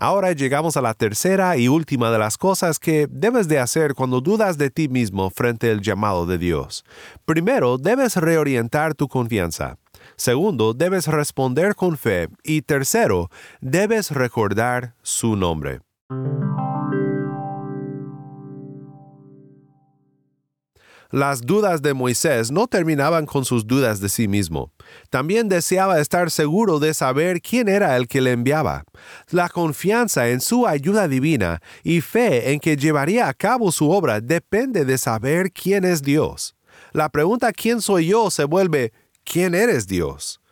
Ahora 0.01 0.31
llegamos 0.31 0.77
a 0.77 0.81
la 0.81 0.95
tercera 0.95 1.57
y 1.57 1.67
última 1.67 2.13
de 2.13 2.21
las 2.21 2.39
cosas 2.39 2.79
que 2.79 3.09
debes 3.11 3.49
de 3.49 3.59
hacer 3.59 3.95
cuando 3.95 4.21
dudas 4.21 4.57
de 4.57 4.71
ti 4.71 4.89
mismo 4.89 5.29
frente 5.29 5.73
al 5.73 5.81
llamado 5.81 6.25
de 6.25 6.39
Dios. 6.39 6.85
Primero, 7.25 7.79
debes 7.79 8.15
reorientar 8.15 8.95
tu 8.95 9.09
confianza. 9.09 9.77
Segundo, 10.15 10.73
debes 10.73 11.09
responder 11.09 11.75
con 11.75 11.99
fe. 11.99 12.29
Y 12.45 12.63
tercero, 12.63 13.29
debes 13.61 14.13
recordar 14.13 14.95
su 15.03 15.35
nombre. 15.35 15.81
Las 21.11 21.41
dudas 21.41 21.81
de 21.81 21.95
Moisés 21.95 22.51
no 22.51 22.67
terminaban 22.67 23.25
con 23.25 23.47
sus 23.47 23.67
dudas 23.67 23.99
de 24.01 24.11
sí 24.11 24.29
mismo. 24.29 24.73
También 25.09 25.49
deseaba 25.49 26.01
estar 26.01 26.31
seguro 26.31 26.81
de 26.81 26.93
saber 26.93 27.41
quién 27.41 27.67
era 27.69 27.97
el 27.97 28.07
que 28.07 28.21
le 28.21 28.33
enviaba. 28.33 28.85
La 29.31 29.49
confianza 29.49 30.29
en 30.29 30.43
su 30.43 30.67
ayuda 30.67 31.09
divina 31.09 31.63
y 31.83 32.03
fe 32.03 32.53
en 32.53 32.61
que 32.61 32.77
llevaría 32.77 33.27
a 33.27 33.33
cabo 33.33 33.73
su 33.73 33.91
obra 33.91 34.21
depende 34.21 34.85
de 34.85 34.99
saber 34.99 35.51
quién 35.51 35.87
es 35.87 36.03
Dios. 36.03 36.57
La 36.93 37.09
pregunta 37.09 37.55
¿quién 37.55 37.81
soy 37.81 38.09
yo? 38.09 38.31
se 38.31 38.45
vuelve 38.45 38.93
¿quién 39.25 39.55
eres 39.55 39.87
Dios? 39.87 40.43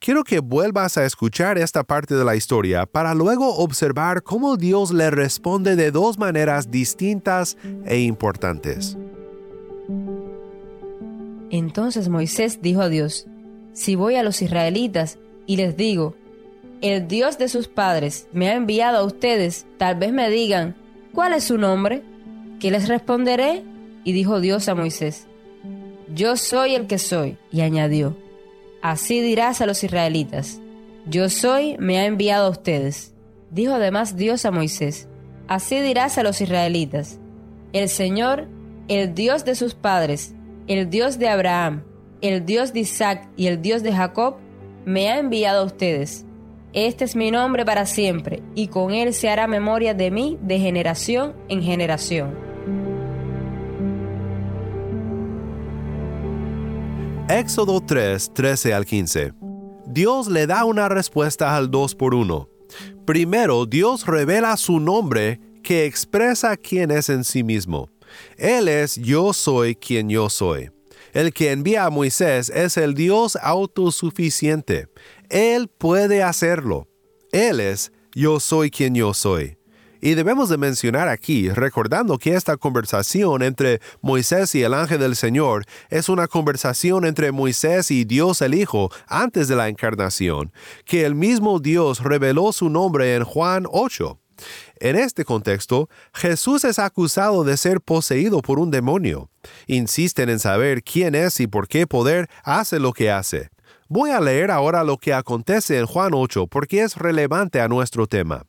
Quiero 0.00 0.24
que 0.24 0.40
vuelvas 0.40 0.98
a 0.98 1.04
escuchar 1.04 1.56
esta 1.56 1.84
parte 1.84 2.16
de 2.16 2.24
la 2.24 2.34
historia 2.34 2.84
para 2.84 3.14
luego 3.14 3.58
observar 3.58 4.24
cómo 4.24 4.56
Dios 4.56 4.92
le 4.92 5.12
responde 5.12 5.76
de 5.76 5.92
dos 5.92 6.18
maneras 6.18 6.72
distintas 6.72 7.56
e 7.86 8.00
importantes. 8.00 8.98
Entonces 11.50 12.08
Moisés 12.08 12.60
dijo 12.62 12.82
a 12.82 12.88
Dios, 12.88 13.26
si 13.72 13.96
voy 13.96 14.16
a 14.16 14.22
los 14.22 14.42
israelitas 14.42 15.18
y 15.46 15.56
les 15.56 15.76
digo, 15.76 16.14
el 16.80 17.08
Dios 17.08 17.38
de 17.38 17.48
sus 17.48 17.68
padres 17.68 18.28
me 18.32 18.48
ha 18.48 18.54
enviado 18.54 18.98
a 18.98 19.04
ustedes, 19.04 19.66
tal 19.78 19.96
vez 19.96 20.12
me 20.12 20.30
digan, 20.30 20.76
¿cuál 21.12 21.32
es 21.32 21.44
su 21.44 21.58
nombre? 21.58 22.02
¿Qué 22.60 22.70
les 22.70 22.88
responderé? 22.88 23.62
Y 24.04 24.12
dijo 24.12 24.40
Dios 24.40 24.68
a 24.68 24.74
Moisés, 24.74 25.26
yo 26.14 26.36
soy 26.36 26.74
el 26.74 26.86
que 26.86 26.98
soy. 26.98 27.38
Y 27.50 27.62
añadió, 27.62 28.16
así 28.82 29.20
dirás 29.20 29.60
a 29.60 29.66
los 29.66 29.82
israelitas, 29.82 30.60
yo 31.06 31.28
soy, 31.28 31.76
me 31.78 31.98
ha 31.98 32.06
enviado 32.06 32.46
a 32.46 32.50
ustedes. 32.50 33.14
Dijo 33.50 33.74
además 33.74 34.16
Dios 34.16 34.44
a 34.44 34.50
Moisés, 34.50 35.08
así 35.48 35.80
dirás 35.80 36.18
a 36.18 36.22
los 36.22 36.40
israelitas, 36.40 37.18
el 37.72 37.88
Señor, 37.88 38.48
el 38.88 39.14
Dios 39.14 39.44
de 39.44 39.54
sus 39.54 39.74
padres, 39.74 40.33
el 40.66 40.88
Dios 40.88 41.18
de 41.18 41.28
Abraham, 41.28 41.84
el 42.20 42.46
Dios 42.46 42.72
de 42.72 42.80
Isaac 42.80 43.28
y 43.36 43.48
el 43.48 43.60
Dios 43.60 43.82
de 43.82 43.92
Jacob, 43.92 44.36
me 44.84 45.10
ha 45.10 45.18
enviado 45.18 45.62
a 45.62 45.64
ustedes. 45.64 46.24
Este 46.72 47.04
es 47.04 47.14
mi 47.14 47.30
nombre 47.30 47.64
para 47.64 47.86
siempre, 47.86 48.42
y 48.54 48.68
con 48.68 48.92
él 48.92 49.14
se 49.14 49.28
hará 49.28 49.46
memoria 49.46 49.94
de 49.94 50.10
mí 50.10 50.38
de 50.42 50.58
generación 50.58 51.34
en 51.48 51.62
generación. 51.62 52.34
Éxodo 57.28 57.80
3, 57.80 58.32
13 58.34 58.74
al 58.74 58.84
15. 58.84 59.32
Dios 59.86 60.28
le 60.28 60.46
da 60.46 60.64
una 60.64 60.88
respuesta 60.88 61.56
al 61.56 61.70
2 61.70 61.94
por 61.94 62.14
1. 62.14 62.48
Primero, 63.06 63.66
Dios 63.66 64.06
revela 64.06 64.56
su 64.56 64.80
nombre 64.80 65.40
que 65.62 65.86
expresa 65.86 66.56
quién 66.56 66.90
es 66.90 67.08
en 67.08 67.24
sí 67.24 67.42
mismo. 67.42 67.88
Él 68.36 68.68
es 68.68 68.96
yo 68.96 69.32
soy 69.32 69.74
quien 69.74 70.08
yo 70.08 70.30
soy. 70.30 70.70
El 71.12 71.32
que 71.32 71.52
envía 71.52 71.84
a 71.84 71.90
Moisés 71.90 72.50
es 72.50 72.76
el 72.76 72.94
Dios 72.94 73.36
autosuficiente. 73.40 74.88
Él 75.28 75.68
puede 75.68 76.22
hacerlo. 76.22 76.88
Él 77.30 77.60
es 77.60 77.92
yo 78.14 78.40
soy 78.40 78.70
quien 78.70 78.94
yo 78.94 79.14
soy. 79.14 79.56
Y 80.00 80.16
debemos 80.16 80.50
de 80.50 80.58
mencionar 80.58 81.08
aquí, 81.08 81.48
recordando 81.48 82.18
que 82.18 82.34
esta 82.34 82.58
conversación 82.58 83.42
entre 83.42 83.80
Moisés 84.02 84.54
y 84.54 84.62
el 84.62 84.74
ángel 84.74 84.98
del 84.98 85.16
Señor 85.16 85.64
es 85.88 86.10
una 86.10 86.28
conversación 86.28 87.06
entre 87.06 87.32
Moisés 87.32 87.90
y 87.90 88.04
Dios 88.04 88.42
el 88.42 88.52
Hijo 88.52 88.90
antes 89.06 89.48
de 89.48 89.56
la 89.56 89.70
encarnación, 89.70 90.52
que 90.84 91.06
el 91.06 91.14
mismo 91.14 91.58
Dios 91.58 92.02
reveló 92.02 92.52
su 92.52 92.68
nombre 92.68 93.14
en 93.14 93.24
Juan 93.24 93.64
8. 93.70 94.20
En 94.80 94.96
este 94.96 95.24
contexto, 95.24 95.88
Jesús 96.12 96.64
es 96.64 96.78
acusado 96.78 97.44
de 97.44 97.56
ser 97.56 97.80
poseído 97.80 98.42
por 98.42 98.58
un 98.58 98.70
demonio. 98.70 99.30
Insisten 99.66 100.28
en 100.28 100.38
saber 100.38 100.82
quién 100.82 101.14
es 101.14 101.40
y 101.40 101.46
por 101.46 101.68
qué 101.68 101.86
poder 101.86 102.28
hace 102.42 102.80
lo 102.80 102.92
que 102.92 103.10
hace. 103.10 103.50
Voy 103.88 104.10
a 104.10 104.20
leer 104.20 104.50
ahora 104.50 104.82
lo 104.82 104.96
que 104.96 105.12
acontece 105.12 105.78
en 105.78 105.86
Juan 105.86 106.12
8 106.14 106.46
porque 106.46 106.82
es 106.82 106.96
relevante 106.96 107.60
a 107.60 107.68
nuestro 107.68 108.06
tema. 108.06 108.46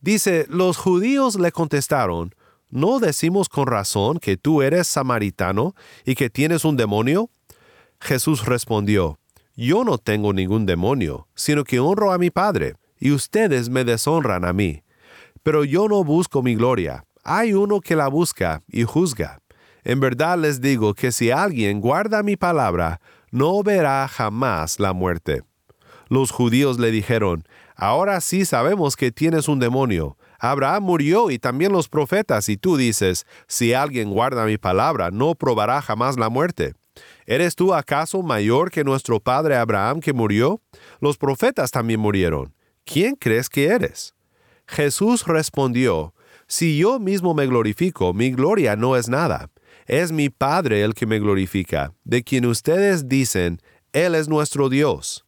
Dice, 0.00 0.46
los 0.48 0.76
judíos 0.76 1.38
le 1.38 1.52
contestaron, 1.52 2.34
¿no 2.68 2.98
decimos 2.98 3.48
con 3.48 3.66
razón 3.66 4.18
que 4.18 4.36
tú 4.36 4.62
eres 4.62 4.88
samaritano 4.88 5.74
y 6.04 6.14
que 6.14 6.28
tienes 6.28 6.64
un 6.64 6.76
demonio? 6.76 7.30
Jesús 8.00 8.44
respondió, 8.44 9.18
Yo 9.54 9.84
no 9.84 9.98
tengo 9.98 10.32
ningún 10.32 10.66
demonio, 10.66 11.28
sino 11.34 11.64
que 11.64 11.78
honro 11.78 12.12
a 12.12 12.18
mi 12.18 12.30
Padre, 12.30 12.74
y 12.98 13.12
ustedes 13.12 13.68
me 13.68 13.84
deshonran 13.84 14.44
a 14.44 14.52
mí. 14.52 14.81
Pero 15.42 15.64
yo 15.64 15.88
no 15.88 16.04
busco 16.04 16.42
mi 16.42 16.54
gloria. 16.54 17.04
Hay 17.24 17.54
uno 17.54 17.80
que 17.80 17.96
la 17.96 18.08
busca 18.08 18.60
y 18.68 18.84
juzga. 18.84 19.38
En 19.84 20.00
verdad 20.00 20.38
les 20.38 20.60
digo 20.60 20.94
que 20.94 21.12
si 21.12 21.30
alguien 21.30 21.80
guarda 21.80 22.22
mi 22.22 22.36
palabra, 22.36 23.00
no 23.30 23.62
verá 23.62 24.06
jamás 24.08 24.78
la 24.78 24.92
muerte. 24.92 25.42
Los 26.08 26.30
judíos 26.30 26.78
le 26.78 26.90
dijeron, 26.90 27.44
Ahora 27.74 28.20
sí 28.20 28.44
sabemos 28.44 28.96
que 28.96 29.10
tienes 29.10 29.48
un 29.48 29.58
demonio. 29.58 30.16
Abraham 30.38 30.84
murió 30.84 31.30
y 31.30 31.38
también 31.38 31.72
los 31.72 31.88
profetas, 31.88 32.48
y 32.48 32.56
tú 32.56 32.76
dices, 32.76 33.26
si 33.48 33.74
alguien 33.74 34.10
guarda 34.10 34.44
mi 34.44 34.58
palabra, 34.58 35.10
no 35.10 35.34
probará 35.34 35.80
jamás 35.82 36.18
la 36.18 36.28
muerte. 36.28 36.74
¿Eres 37.26 37.54
tú 37.54 37.74
acaso 37.74 38.22
mayor 38.22 38.70
que 38.70 38.84
nuestro 38.84 39.20
padre 39.20 39.56
Abraham 39.56 40.00
que 40.00 40.12
murió? 40.12 40.60
Los 41.00 41.16
profetas 41.16 41.70
también 41.70 42.00
murieron. 42.00 42.54
¿Quién 42.84 43.14
crees 43.14 43.48
que 43.48 43.66
eres? 43.66 44.14
Jesús 44.66 45.26
respondió, 45.26 46.14
Si 46.46 46.78
yo 46.78 46.98
mismo 46.98 47.34
me 47.34 47.46
glorifico, 47.46 48.12
mi 48.12 48.30
gloria 48.30 48.76
no 48.76 48.96
es 48.96 49.08
nada. 49.08 49.50
Es 49.86 50.12
mi 50.12 50.28
Padre 50.30 50.82
el 50.82 50.94
que 50.94 51.06
me 51.06 51.18
glorifica, 51.18 51.92
de 52.04 52.22
quien 52.22 52.46
ustedes 52.46 53.08
dicen, 53.08 53.60
Él 53.92 54.14
es 54.14 54.28
nuestro 54.28 54.68
Dios. 54.68 55.26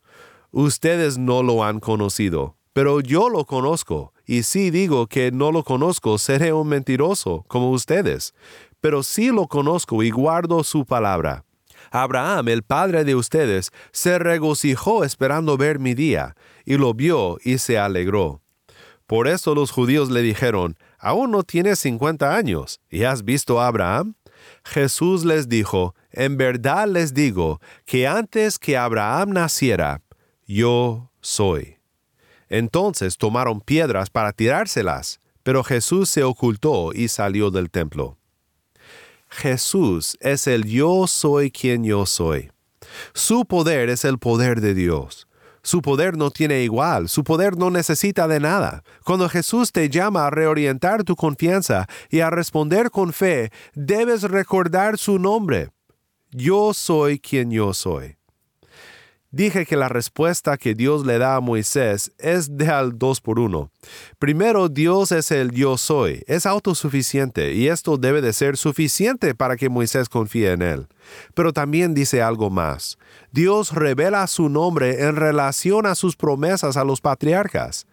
Ustedes 0.51 1.19
no 1.19 1.43
lo 1.43 1.65
han 1.65 1.81
conocido, 1.81 2.57
pero 2.73 3.01
yo 3.01 3.29
lo 3.29 3.45
conozco, 3.45 4.13
y 4.25 4.45
si 4.45 4.71
digo 4.71 5.09
que 5.09 5.33
no 5.33 5.51
lo 5.51 5.65
conozco, 5.65 6.17
seré 6.19 6.53
un 6.53 6.69
mentiroso, 6.69 7.45
como 7.49 7.71
ustedes. 7.71 8.35
Pero 8.81 9.03
sí 9.03 9.31
lo 9.31 9.49
conozco 9.49 10.03
y 10.03 10.11
guardo 10.11 10.63
su 10.63 10.87
palabra. 10.87 11.45
Abraham, 11.91 12.49
el 12.49 12.63
padre 12.63 13.05
de 13.05 13.15
ustedes, 13.15 13.71
se 13.93 14.19
regocijó 14.19 15.05
esperando 15.05 15.57
ver 15.57 15.79
mi 15.79 15.95
día, 15.95 16.37
y 16.65 16.77
lo 16.77 16.95
vio 16.95 17.39
y 17.45 17.59
se 17.59 17.79
alegró. 17.79 18.44
Por 19.07 19.29
eso 19.29 19.55
los 19.55 19.71
judíos 19.71 20.11
le 20.11 20.23
dijeron, 20.23 20.77
Aún 20.99 21.31
no 21.31 21.43
tienes 21.43 21.79
cincuenta 21.79 22.37
años, 22.37 22.81
¿y 22.91 23.05
has 23.05 23.25
visto 23.25 23.61
a 23.61 23.67
Abraham? 23.67 24.15
Jesús 24.65 25.25
les 25.25 25.49
dijo, 25.49 25.95
En 26.11 26.37
verdad 26.37 26.89
les 26.89 27.13
digo, 27.13 27.61
que 27.85 28.07
antes 28.07 28.59
que 28.59 28.77
Abraham 28.77 29.31
naciera, 29.31 30.01
yo 30.47 31.11
soy. 31.21 31.79
Entonces 32.49 33.19
tomaron 33.19 33.61
piedras 33.61 34.11
para 34.11 34.33
tirárselas, 34.33 35.21
pero 35.43 35.65
Jesús 35.65 36.09
se 36.09 36.23
ocultó 36.23 36.93
y 36.95 37.09
salió 37.09 37.51
del 37.51 37.71
templo. 37.71 38.17
Jesús 39.29 40.17
es 40.21 40.47
el 40.47 40.65
yo 40.65 41.07
soy 41.07 41.51
quien 41.51 41.85
yo 41.85 42.07
soy. 42.07 42.51
Su 43.13 43.45
poder 43.45 43.89
es 43.89 44.05
el 44.05 44.19
poder 44.19 44.61
de 44.61 44.75
Dios. 44.75 45.24
Su 45.65 45.81
poder 45.81 46.19
no 46.19 46.31
tiene 46.31 46.63
igual, 46.63 47.09
su 47.09 47.25
poder 47.25 47.57
no 47.57 47.71
necesita 47.71 48.29
de 48.29 48.39
nada. 48.39 48.85
Cuando 49.03 49.31
Jesús 49.31 49.73
te 49.73 49.89
llama 49.89 50.27
a 50.27 50.31
reorientar 50.31 51.05
tu 51.05 51.17
confianza 51.17 51.87
y 52.11 52.21
a 52.21 52.29
responder 52.29 52.91
con 52.91 53.15
fe, 53.15 53.51
debes 53.75 54.25
recordar 54.25 54.99
su 54.99 55.19
nombre. 55.19 55.71
Yo 56.31 56.75
soy 56.75 57.19
quien 57.19 57.51
yo 57.51 57.73
soy. 57.73 58.19
Dije 59.35 59.67
que 59.67 59.75
la 59.75 59.89
respuesta 59.89 60.57
que 60.57 60.77
Dios 60.77 61.05
le 61.05 61.19
da 61.19 61.35
a 61.35 61.41
Moisés 61.41 62.13
es 62.19 62.57
de 62.57 62.69
al 62.69 62.97
dos 62.97 63.21
por 63.21 63.41
uno. 63.41 63.69
Primero, 64.21 64.69
Dios 64.69 65.11
es 65.11 65.33
el 65.33 65.51
yo 65.51 65.77
soy, 65.77 66.23
es 66.29 66.47
autosuficiente 66.47 67.53
y 67.53 67.67
esto 67.67 67.97
debe 67.97 68.23
de 68.23 68.33
ser 68.33 68.57
suficiente 68.57 69.35
para 69.35 69.57
que 69.57 69.69
Moisés 69.69 70.09
confíe 70.09 70.53
en 70.53 70.63
él. 70.63 70.87
Pero 71.35 71.53
también 71.53 71.95
dice 71.95 72.23
algo 72.23 72.49
más. 72.49 72.97
Dios 73.33 73.73
revela 73.73 74.25
su 74.29 74.49
nombre 74.49 75.03
en 75.03 75.17
relación 75.17 75.85
a 75.87 75.97
sus 75.97 76.15
promesas 76.15 76.77
a 76.77 76.85
los 76.85 77.01
patriarcas. 77.01 77.89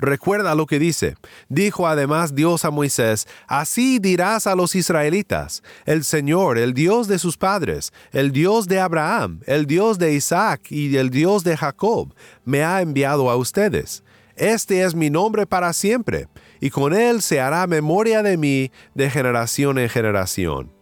Recuerda 0.00 0.54
lo 0.54 0.66
que 0.66 0.78
dice. 0.78 1.14
Dijo 1.50 1.86
además 1.86 2.34
Dios 2.34 2.64
a 2.64 2.70
Moisés, 2.70 3.28
Así 3.46 3.98
dirás 3.98 4.46
a 4.46 4.54
los 4.54 4.74
israelitas, 4.74 5.62
el 5.84 6.04
Señor, 6.04 6.56
el 6.56 6.72
Dios 6.72 7.06
de 7.06 7.18
sus 7.18 7.36
padres, 7.36 7.92
el 8.12 8.32
Dios 8.32 8.66
de 8.66 8.80
Abraham, 8.80 9.40
el 9.46 9.66
Dios 9.66 9.98
de 9.98 10.14
Isaac 10.14 10.72
y 10.72 10.96
el 10.96 11.10
Dios 11.10 11.44
de 11.44 11.56
Jacob, 11.56 12.14
me 12.44 12.64
ha 12.64 12.80
enviado 12.80 13.30
a 13.30 13.36
ustedes. 13.36 14.02
Este 14.36 14.82
es 14.84 14.94
mi 14.94 15.10
nombre 15.10 15.46
para 15.46 15.74
siempre, 15.74 16.28
y 16.60 16.70
con 16.70 16.94
él 16.94 17.20
se 17.20 17.40
hará 17.40 17.66
memoria 17.66 18.22
de 18.22 18.38
mí 18.38 18.72
de 18.94 19.10
generación 19.10 19.78
en 19.78 19.90
generación. 19.90 20.79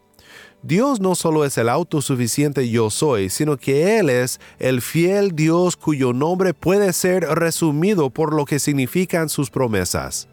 Dios 0.62 1.01
no 1.01 1.14
solo 1.14 1.44
es 1.44 1.57
el 1.57 1.68
autosuficiente 1.68 2.68
yo 2.68 2.90
soy, 2.90 3.31
sino 3.31 3.57
que 3.57 3.99
Él 3.99 4.11
es 4.11 4.40
el 4.59 4.83
fiel 4.83 5.37
Dios 5.37 5.77
cuyo 5.77 6.12
nombre 6.12 6.53
puede 6.53 6.92
ser 6.92 7.23
resumido 7.23 8.11
por 8.11 8.35
lo 8.35 8.44
que 8.44 8.59
significan 8.59 9.29
sus 9.29 9.51
promesas. 9.51 10.27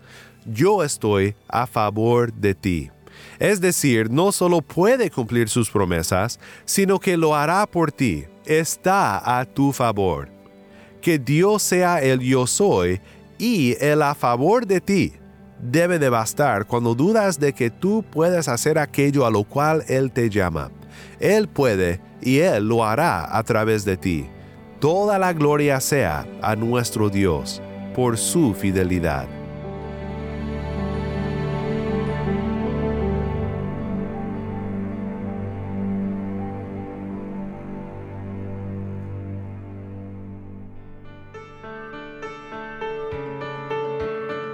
Yo 0.45 0.83
estoy 0.83 1.35
a 1.47 1.67
favor 1.67 2.33
de 2.33 2.55
ti. 2.55 2.89
Es 3.37 3.61
decir, 3.61 4.09
no 4.09 4.31
solo 4.31 4.61
puede 4.61 5.11
cumplir 5.11 5.47
sus 5.47 5.69
promesas, 5.69 6.39
sino 6.65 6.99
que 6.99 7.17
lo 7.17 7.35
hará 7.35 7.67
por 7.67 7.91
ti. 7.91 8.25
Está 8.45 9.39
a 9.39 9.45
tu 9.45 9.71
favor. 9.73 10.27
Que 11.01 11.19
Dios 11.19 11.61
sea 11.61 12.01
el 12.01 12.19
yo 12.19 12.47
soy 12.47 12.99
y 13.37 13.75
el 13.79 14.01
a 14.01 14.15
favor 14.15 14.65
de 14.65 14.81
ti 14.81 15.13
debe 15.59 15.99
de 15.99 16.09
bastar 16.09 16.65
cuando 16.65 16.95
dudas 16.95 17.39
de 17.39 17.53
que 17.53 17.69
tú 17.69 18.03
puedes 18.09 18.47
hacer 18.47 18.77
aquello 18.77 19.25
a 19.25 19.31
lo 19.31 19.43
cual 19.43 19.83
Él 19.87 20.11
te 20.11 20.29
llama. 20.29 20.71
Él 21.19 21.47
puede 21.47 22.01
y 22.21 22.39
Él 22.39 22.67
lo 22.67 22.83
hará 22.83 23.37
a 23.37 23.43
través 23.43 23.85
de 23.85 23.97
ti. 23.97 24.27
Toda 24.79 25.17
la 25.17 25.33
gloria 25.33 25.79
sea 25.79 26.27
a 26.41 26.55
nuestro 26.55 27.09
Dios 27.09 27.61
por 27.95 28.17
su 28.17 28.53
fidelidad. 28.53 29.34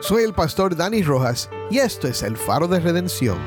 Soy 0.02 0.24
el 0.24 0.34
pastor 0.34 0.76
Dani 0.76 1.04
Rojas 1.04 1.48
y 1.70 1.78
esto 1.78 2.08
es 2.08 2.24
el 2.24 2.36
faro 2.36 2.68
de 2.68 2.80
redención. 2.80 3.38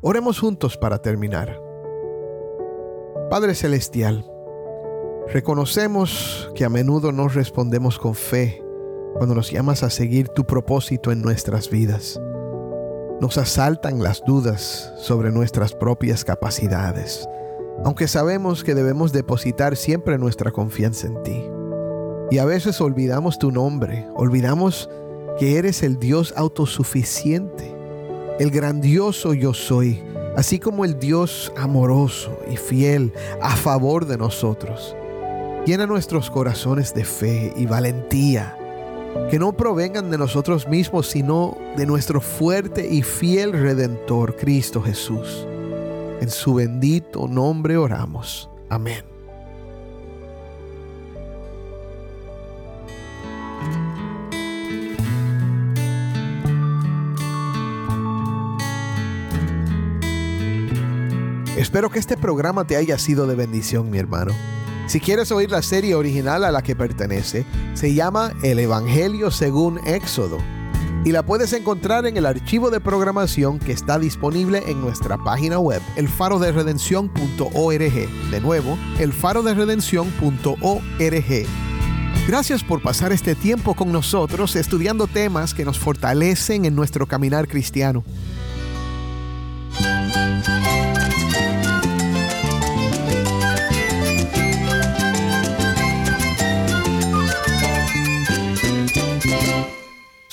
Oremos 0.00 0.40
juntos 0.40 0.76
para 0.76 0.98
terminar. 0.98 1.56
Padre 3.30 3.54
Celestial, 3.54 4.28
reconocemos 5.28 6.50
que 6.56 6.64
a 6.64 6.68
menudo 6.68 7.12
no 7.12 7.28
respondemos 7.28 7.96
con 7.96 8.16
fe 8.16 8.60
cuando 9.14 9.36
nos 9.36 9.52
llamas 9.52 9.84
a 9.84 9.90
seguir 9.90 10.30
tu 10.30 10.44
propósito 10.44 11.12
en 11.12 11.22
nuestras 11.22 11.70
vidas. 11.70 12.20
Nos 13.20 13.38
asaltan 13.38 14.02
las 14.02 14.24
dudas 14.24 14.92
sobre 14.98 15.30
nuestras 15.30 15.74
propias 15.74 16.24
capacidades 16.24 17.28
aunque 17.82 18.08
sabemos 18.08 18.62
que 18.62 18.74
debemos 18.74 19.12
depositar 19.12 19.76
siempre 19.76 20.18
nuestra 20.18 20.50
confianza 20.50 21.06
en 21.06 21.22
ti. 21.22 21.44
Y 22.30 22.38
a 22.38 22.44
veces 22.44 22.80
olvidamos 22.80 23.38
tu 23.38 23.50
nombre, 23.50 24.06
olvidamos 24.14 24.88
que 25.38 25.58
eres 25.58 25.82
el 25.82 25.98
Dios 25.98 26.32
autosuficiente, 26.36 27.74
el 28.38 28.50
grandioso 28.50 29.34
yo 29.34 29.52
soy, 29.52 30.02
así 30.36 30.58
como 30.58 30.84
el 30.84 30.98
Dios 30.98 31.52
amoroso 31.56 32.38
y 32.50 32.56
fiel 32.56 33.12
a 33.40 33.56
favor 33.56 34.06
de 34.06 34.18
nosotros. 34.18 34.96
Llena 35.66 35.86
nuestros 35.86 36.30
corazones 36.30 36.94
de 36.94 37.04
fe 37.04 37.52
y 37.56 37.66
valentía, 37.66 38.58
que 39.30 39.38
no 39.38 39.52
provengan 39.56 40.10
de 40.10 40.18
nosotros 40.18 40.68
mismos, 40.68 41.08
sino 41.08 41.56
de 41.76 41.86
nuestro 41.86 42.20
fuerte 42.20 42.86
y 42.88 43.02
fiel 43.02 43.52
Redentor, 43.52 44.36
Cristo 44.36 44.82
Jesús. 44.82 45.46
En 46.20 46.30
su 46.30 46.54
bendito 46.54 47.28
nombre 47.28 47.76
oramos. 47.76 48.48
Amén. 48.70 49.04
Espero 61.56 61.90
que 61.90 61.98
este 61.98 62.16
programa 62.16 62.66
te 62.66 62.76
haya 62.76 62.98
sido 62.98 63.26
de 63.26 63.34
bendición, 63.34 63.90
mi 63.90 63.98
hermano. 63.98 64.32
Si 64.86 65.00
quieres 65.00 65.32
oír 65.32 65.50
la 65.50 65.62
serie 65.62 65.94
original 65.94 66.44
a 66.44 66.52
la 66.52 66.62
que 66.62 66.76
pertenece, 66.76 67.46
se 67.74 67.94
llama 67.94 68.32
El 68.42 68.58
Evangelio 68.58 69.30
según 69.30 69.78
Éxodo 69.86 70.38
y 71.04 71.12
la 71.12 71.24
puedes 71.24 71.52
encontrar 71.52 72.06
en 72.06 72.16
el 72.16 72.26
archivo 72.26 72.70
de 72.70 72.80
programación 72.80 73.58
que 73.58 73.72
está 73.72 73.98
disponible 73.98 74.62
en 74.66 74.80
nuestra 74.80 75.18
página 75.18 75.58
web, 75.58 75.82
elfaroderedención.org. 75.96 78.30
De 78.30 78.40
nuevo, 78.40 78.78
elfaroderedención.org. 78.98 81.46
Gracias 82.26 82.64
por 82.64 82.80
pasar 82.80 83.12
este 83.12 83.34
tiempo 83.34 83.74
con 83.74 83.92
nosotros 83.92 84.56
estudiando 84.56 85.06
temas 85.06 85.52
que 85.52 85.66
nos 85.66 85.78
fortalecen 85.78 86.64
en 86.64 86.74
nuestro 86.74 87.06
caminar 87.06 87.48
cristiano. 87.48 88.02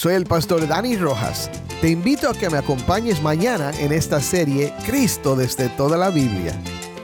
Soy 0.01 0.15
el 0.15 0.25
pastor 0.25 0.67
Dani 0.67 0.97
Rojas. 0.97 1.51
Te 1.79 1.89
invito 1.89 2.27
a 2.27 2.33
que 2.33 2.49
me 2.49 2.57
acompañes 2.57 3.21
mañana 3.21 3.69
en 3.79 3.91
esta 3.91 4.19
serie 4.19 4.73
Cristo 4.83 5.35
desde 5.35 5.69
toda 5.69 5.95
la 5.95 6.09
Biblia, 6.09 6.59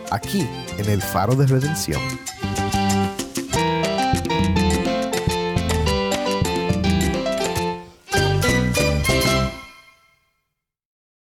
aquí 0.09 0.49
en 0.79 0.89
el 0.89 1.03
Faro 1.03 1.35
de 1.35 1.45
Redención. 1.45 2.01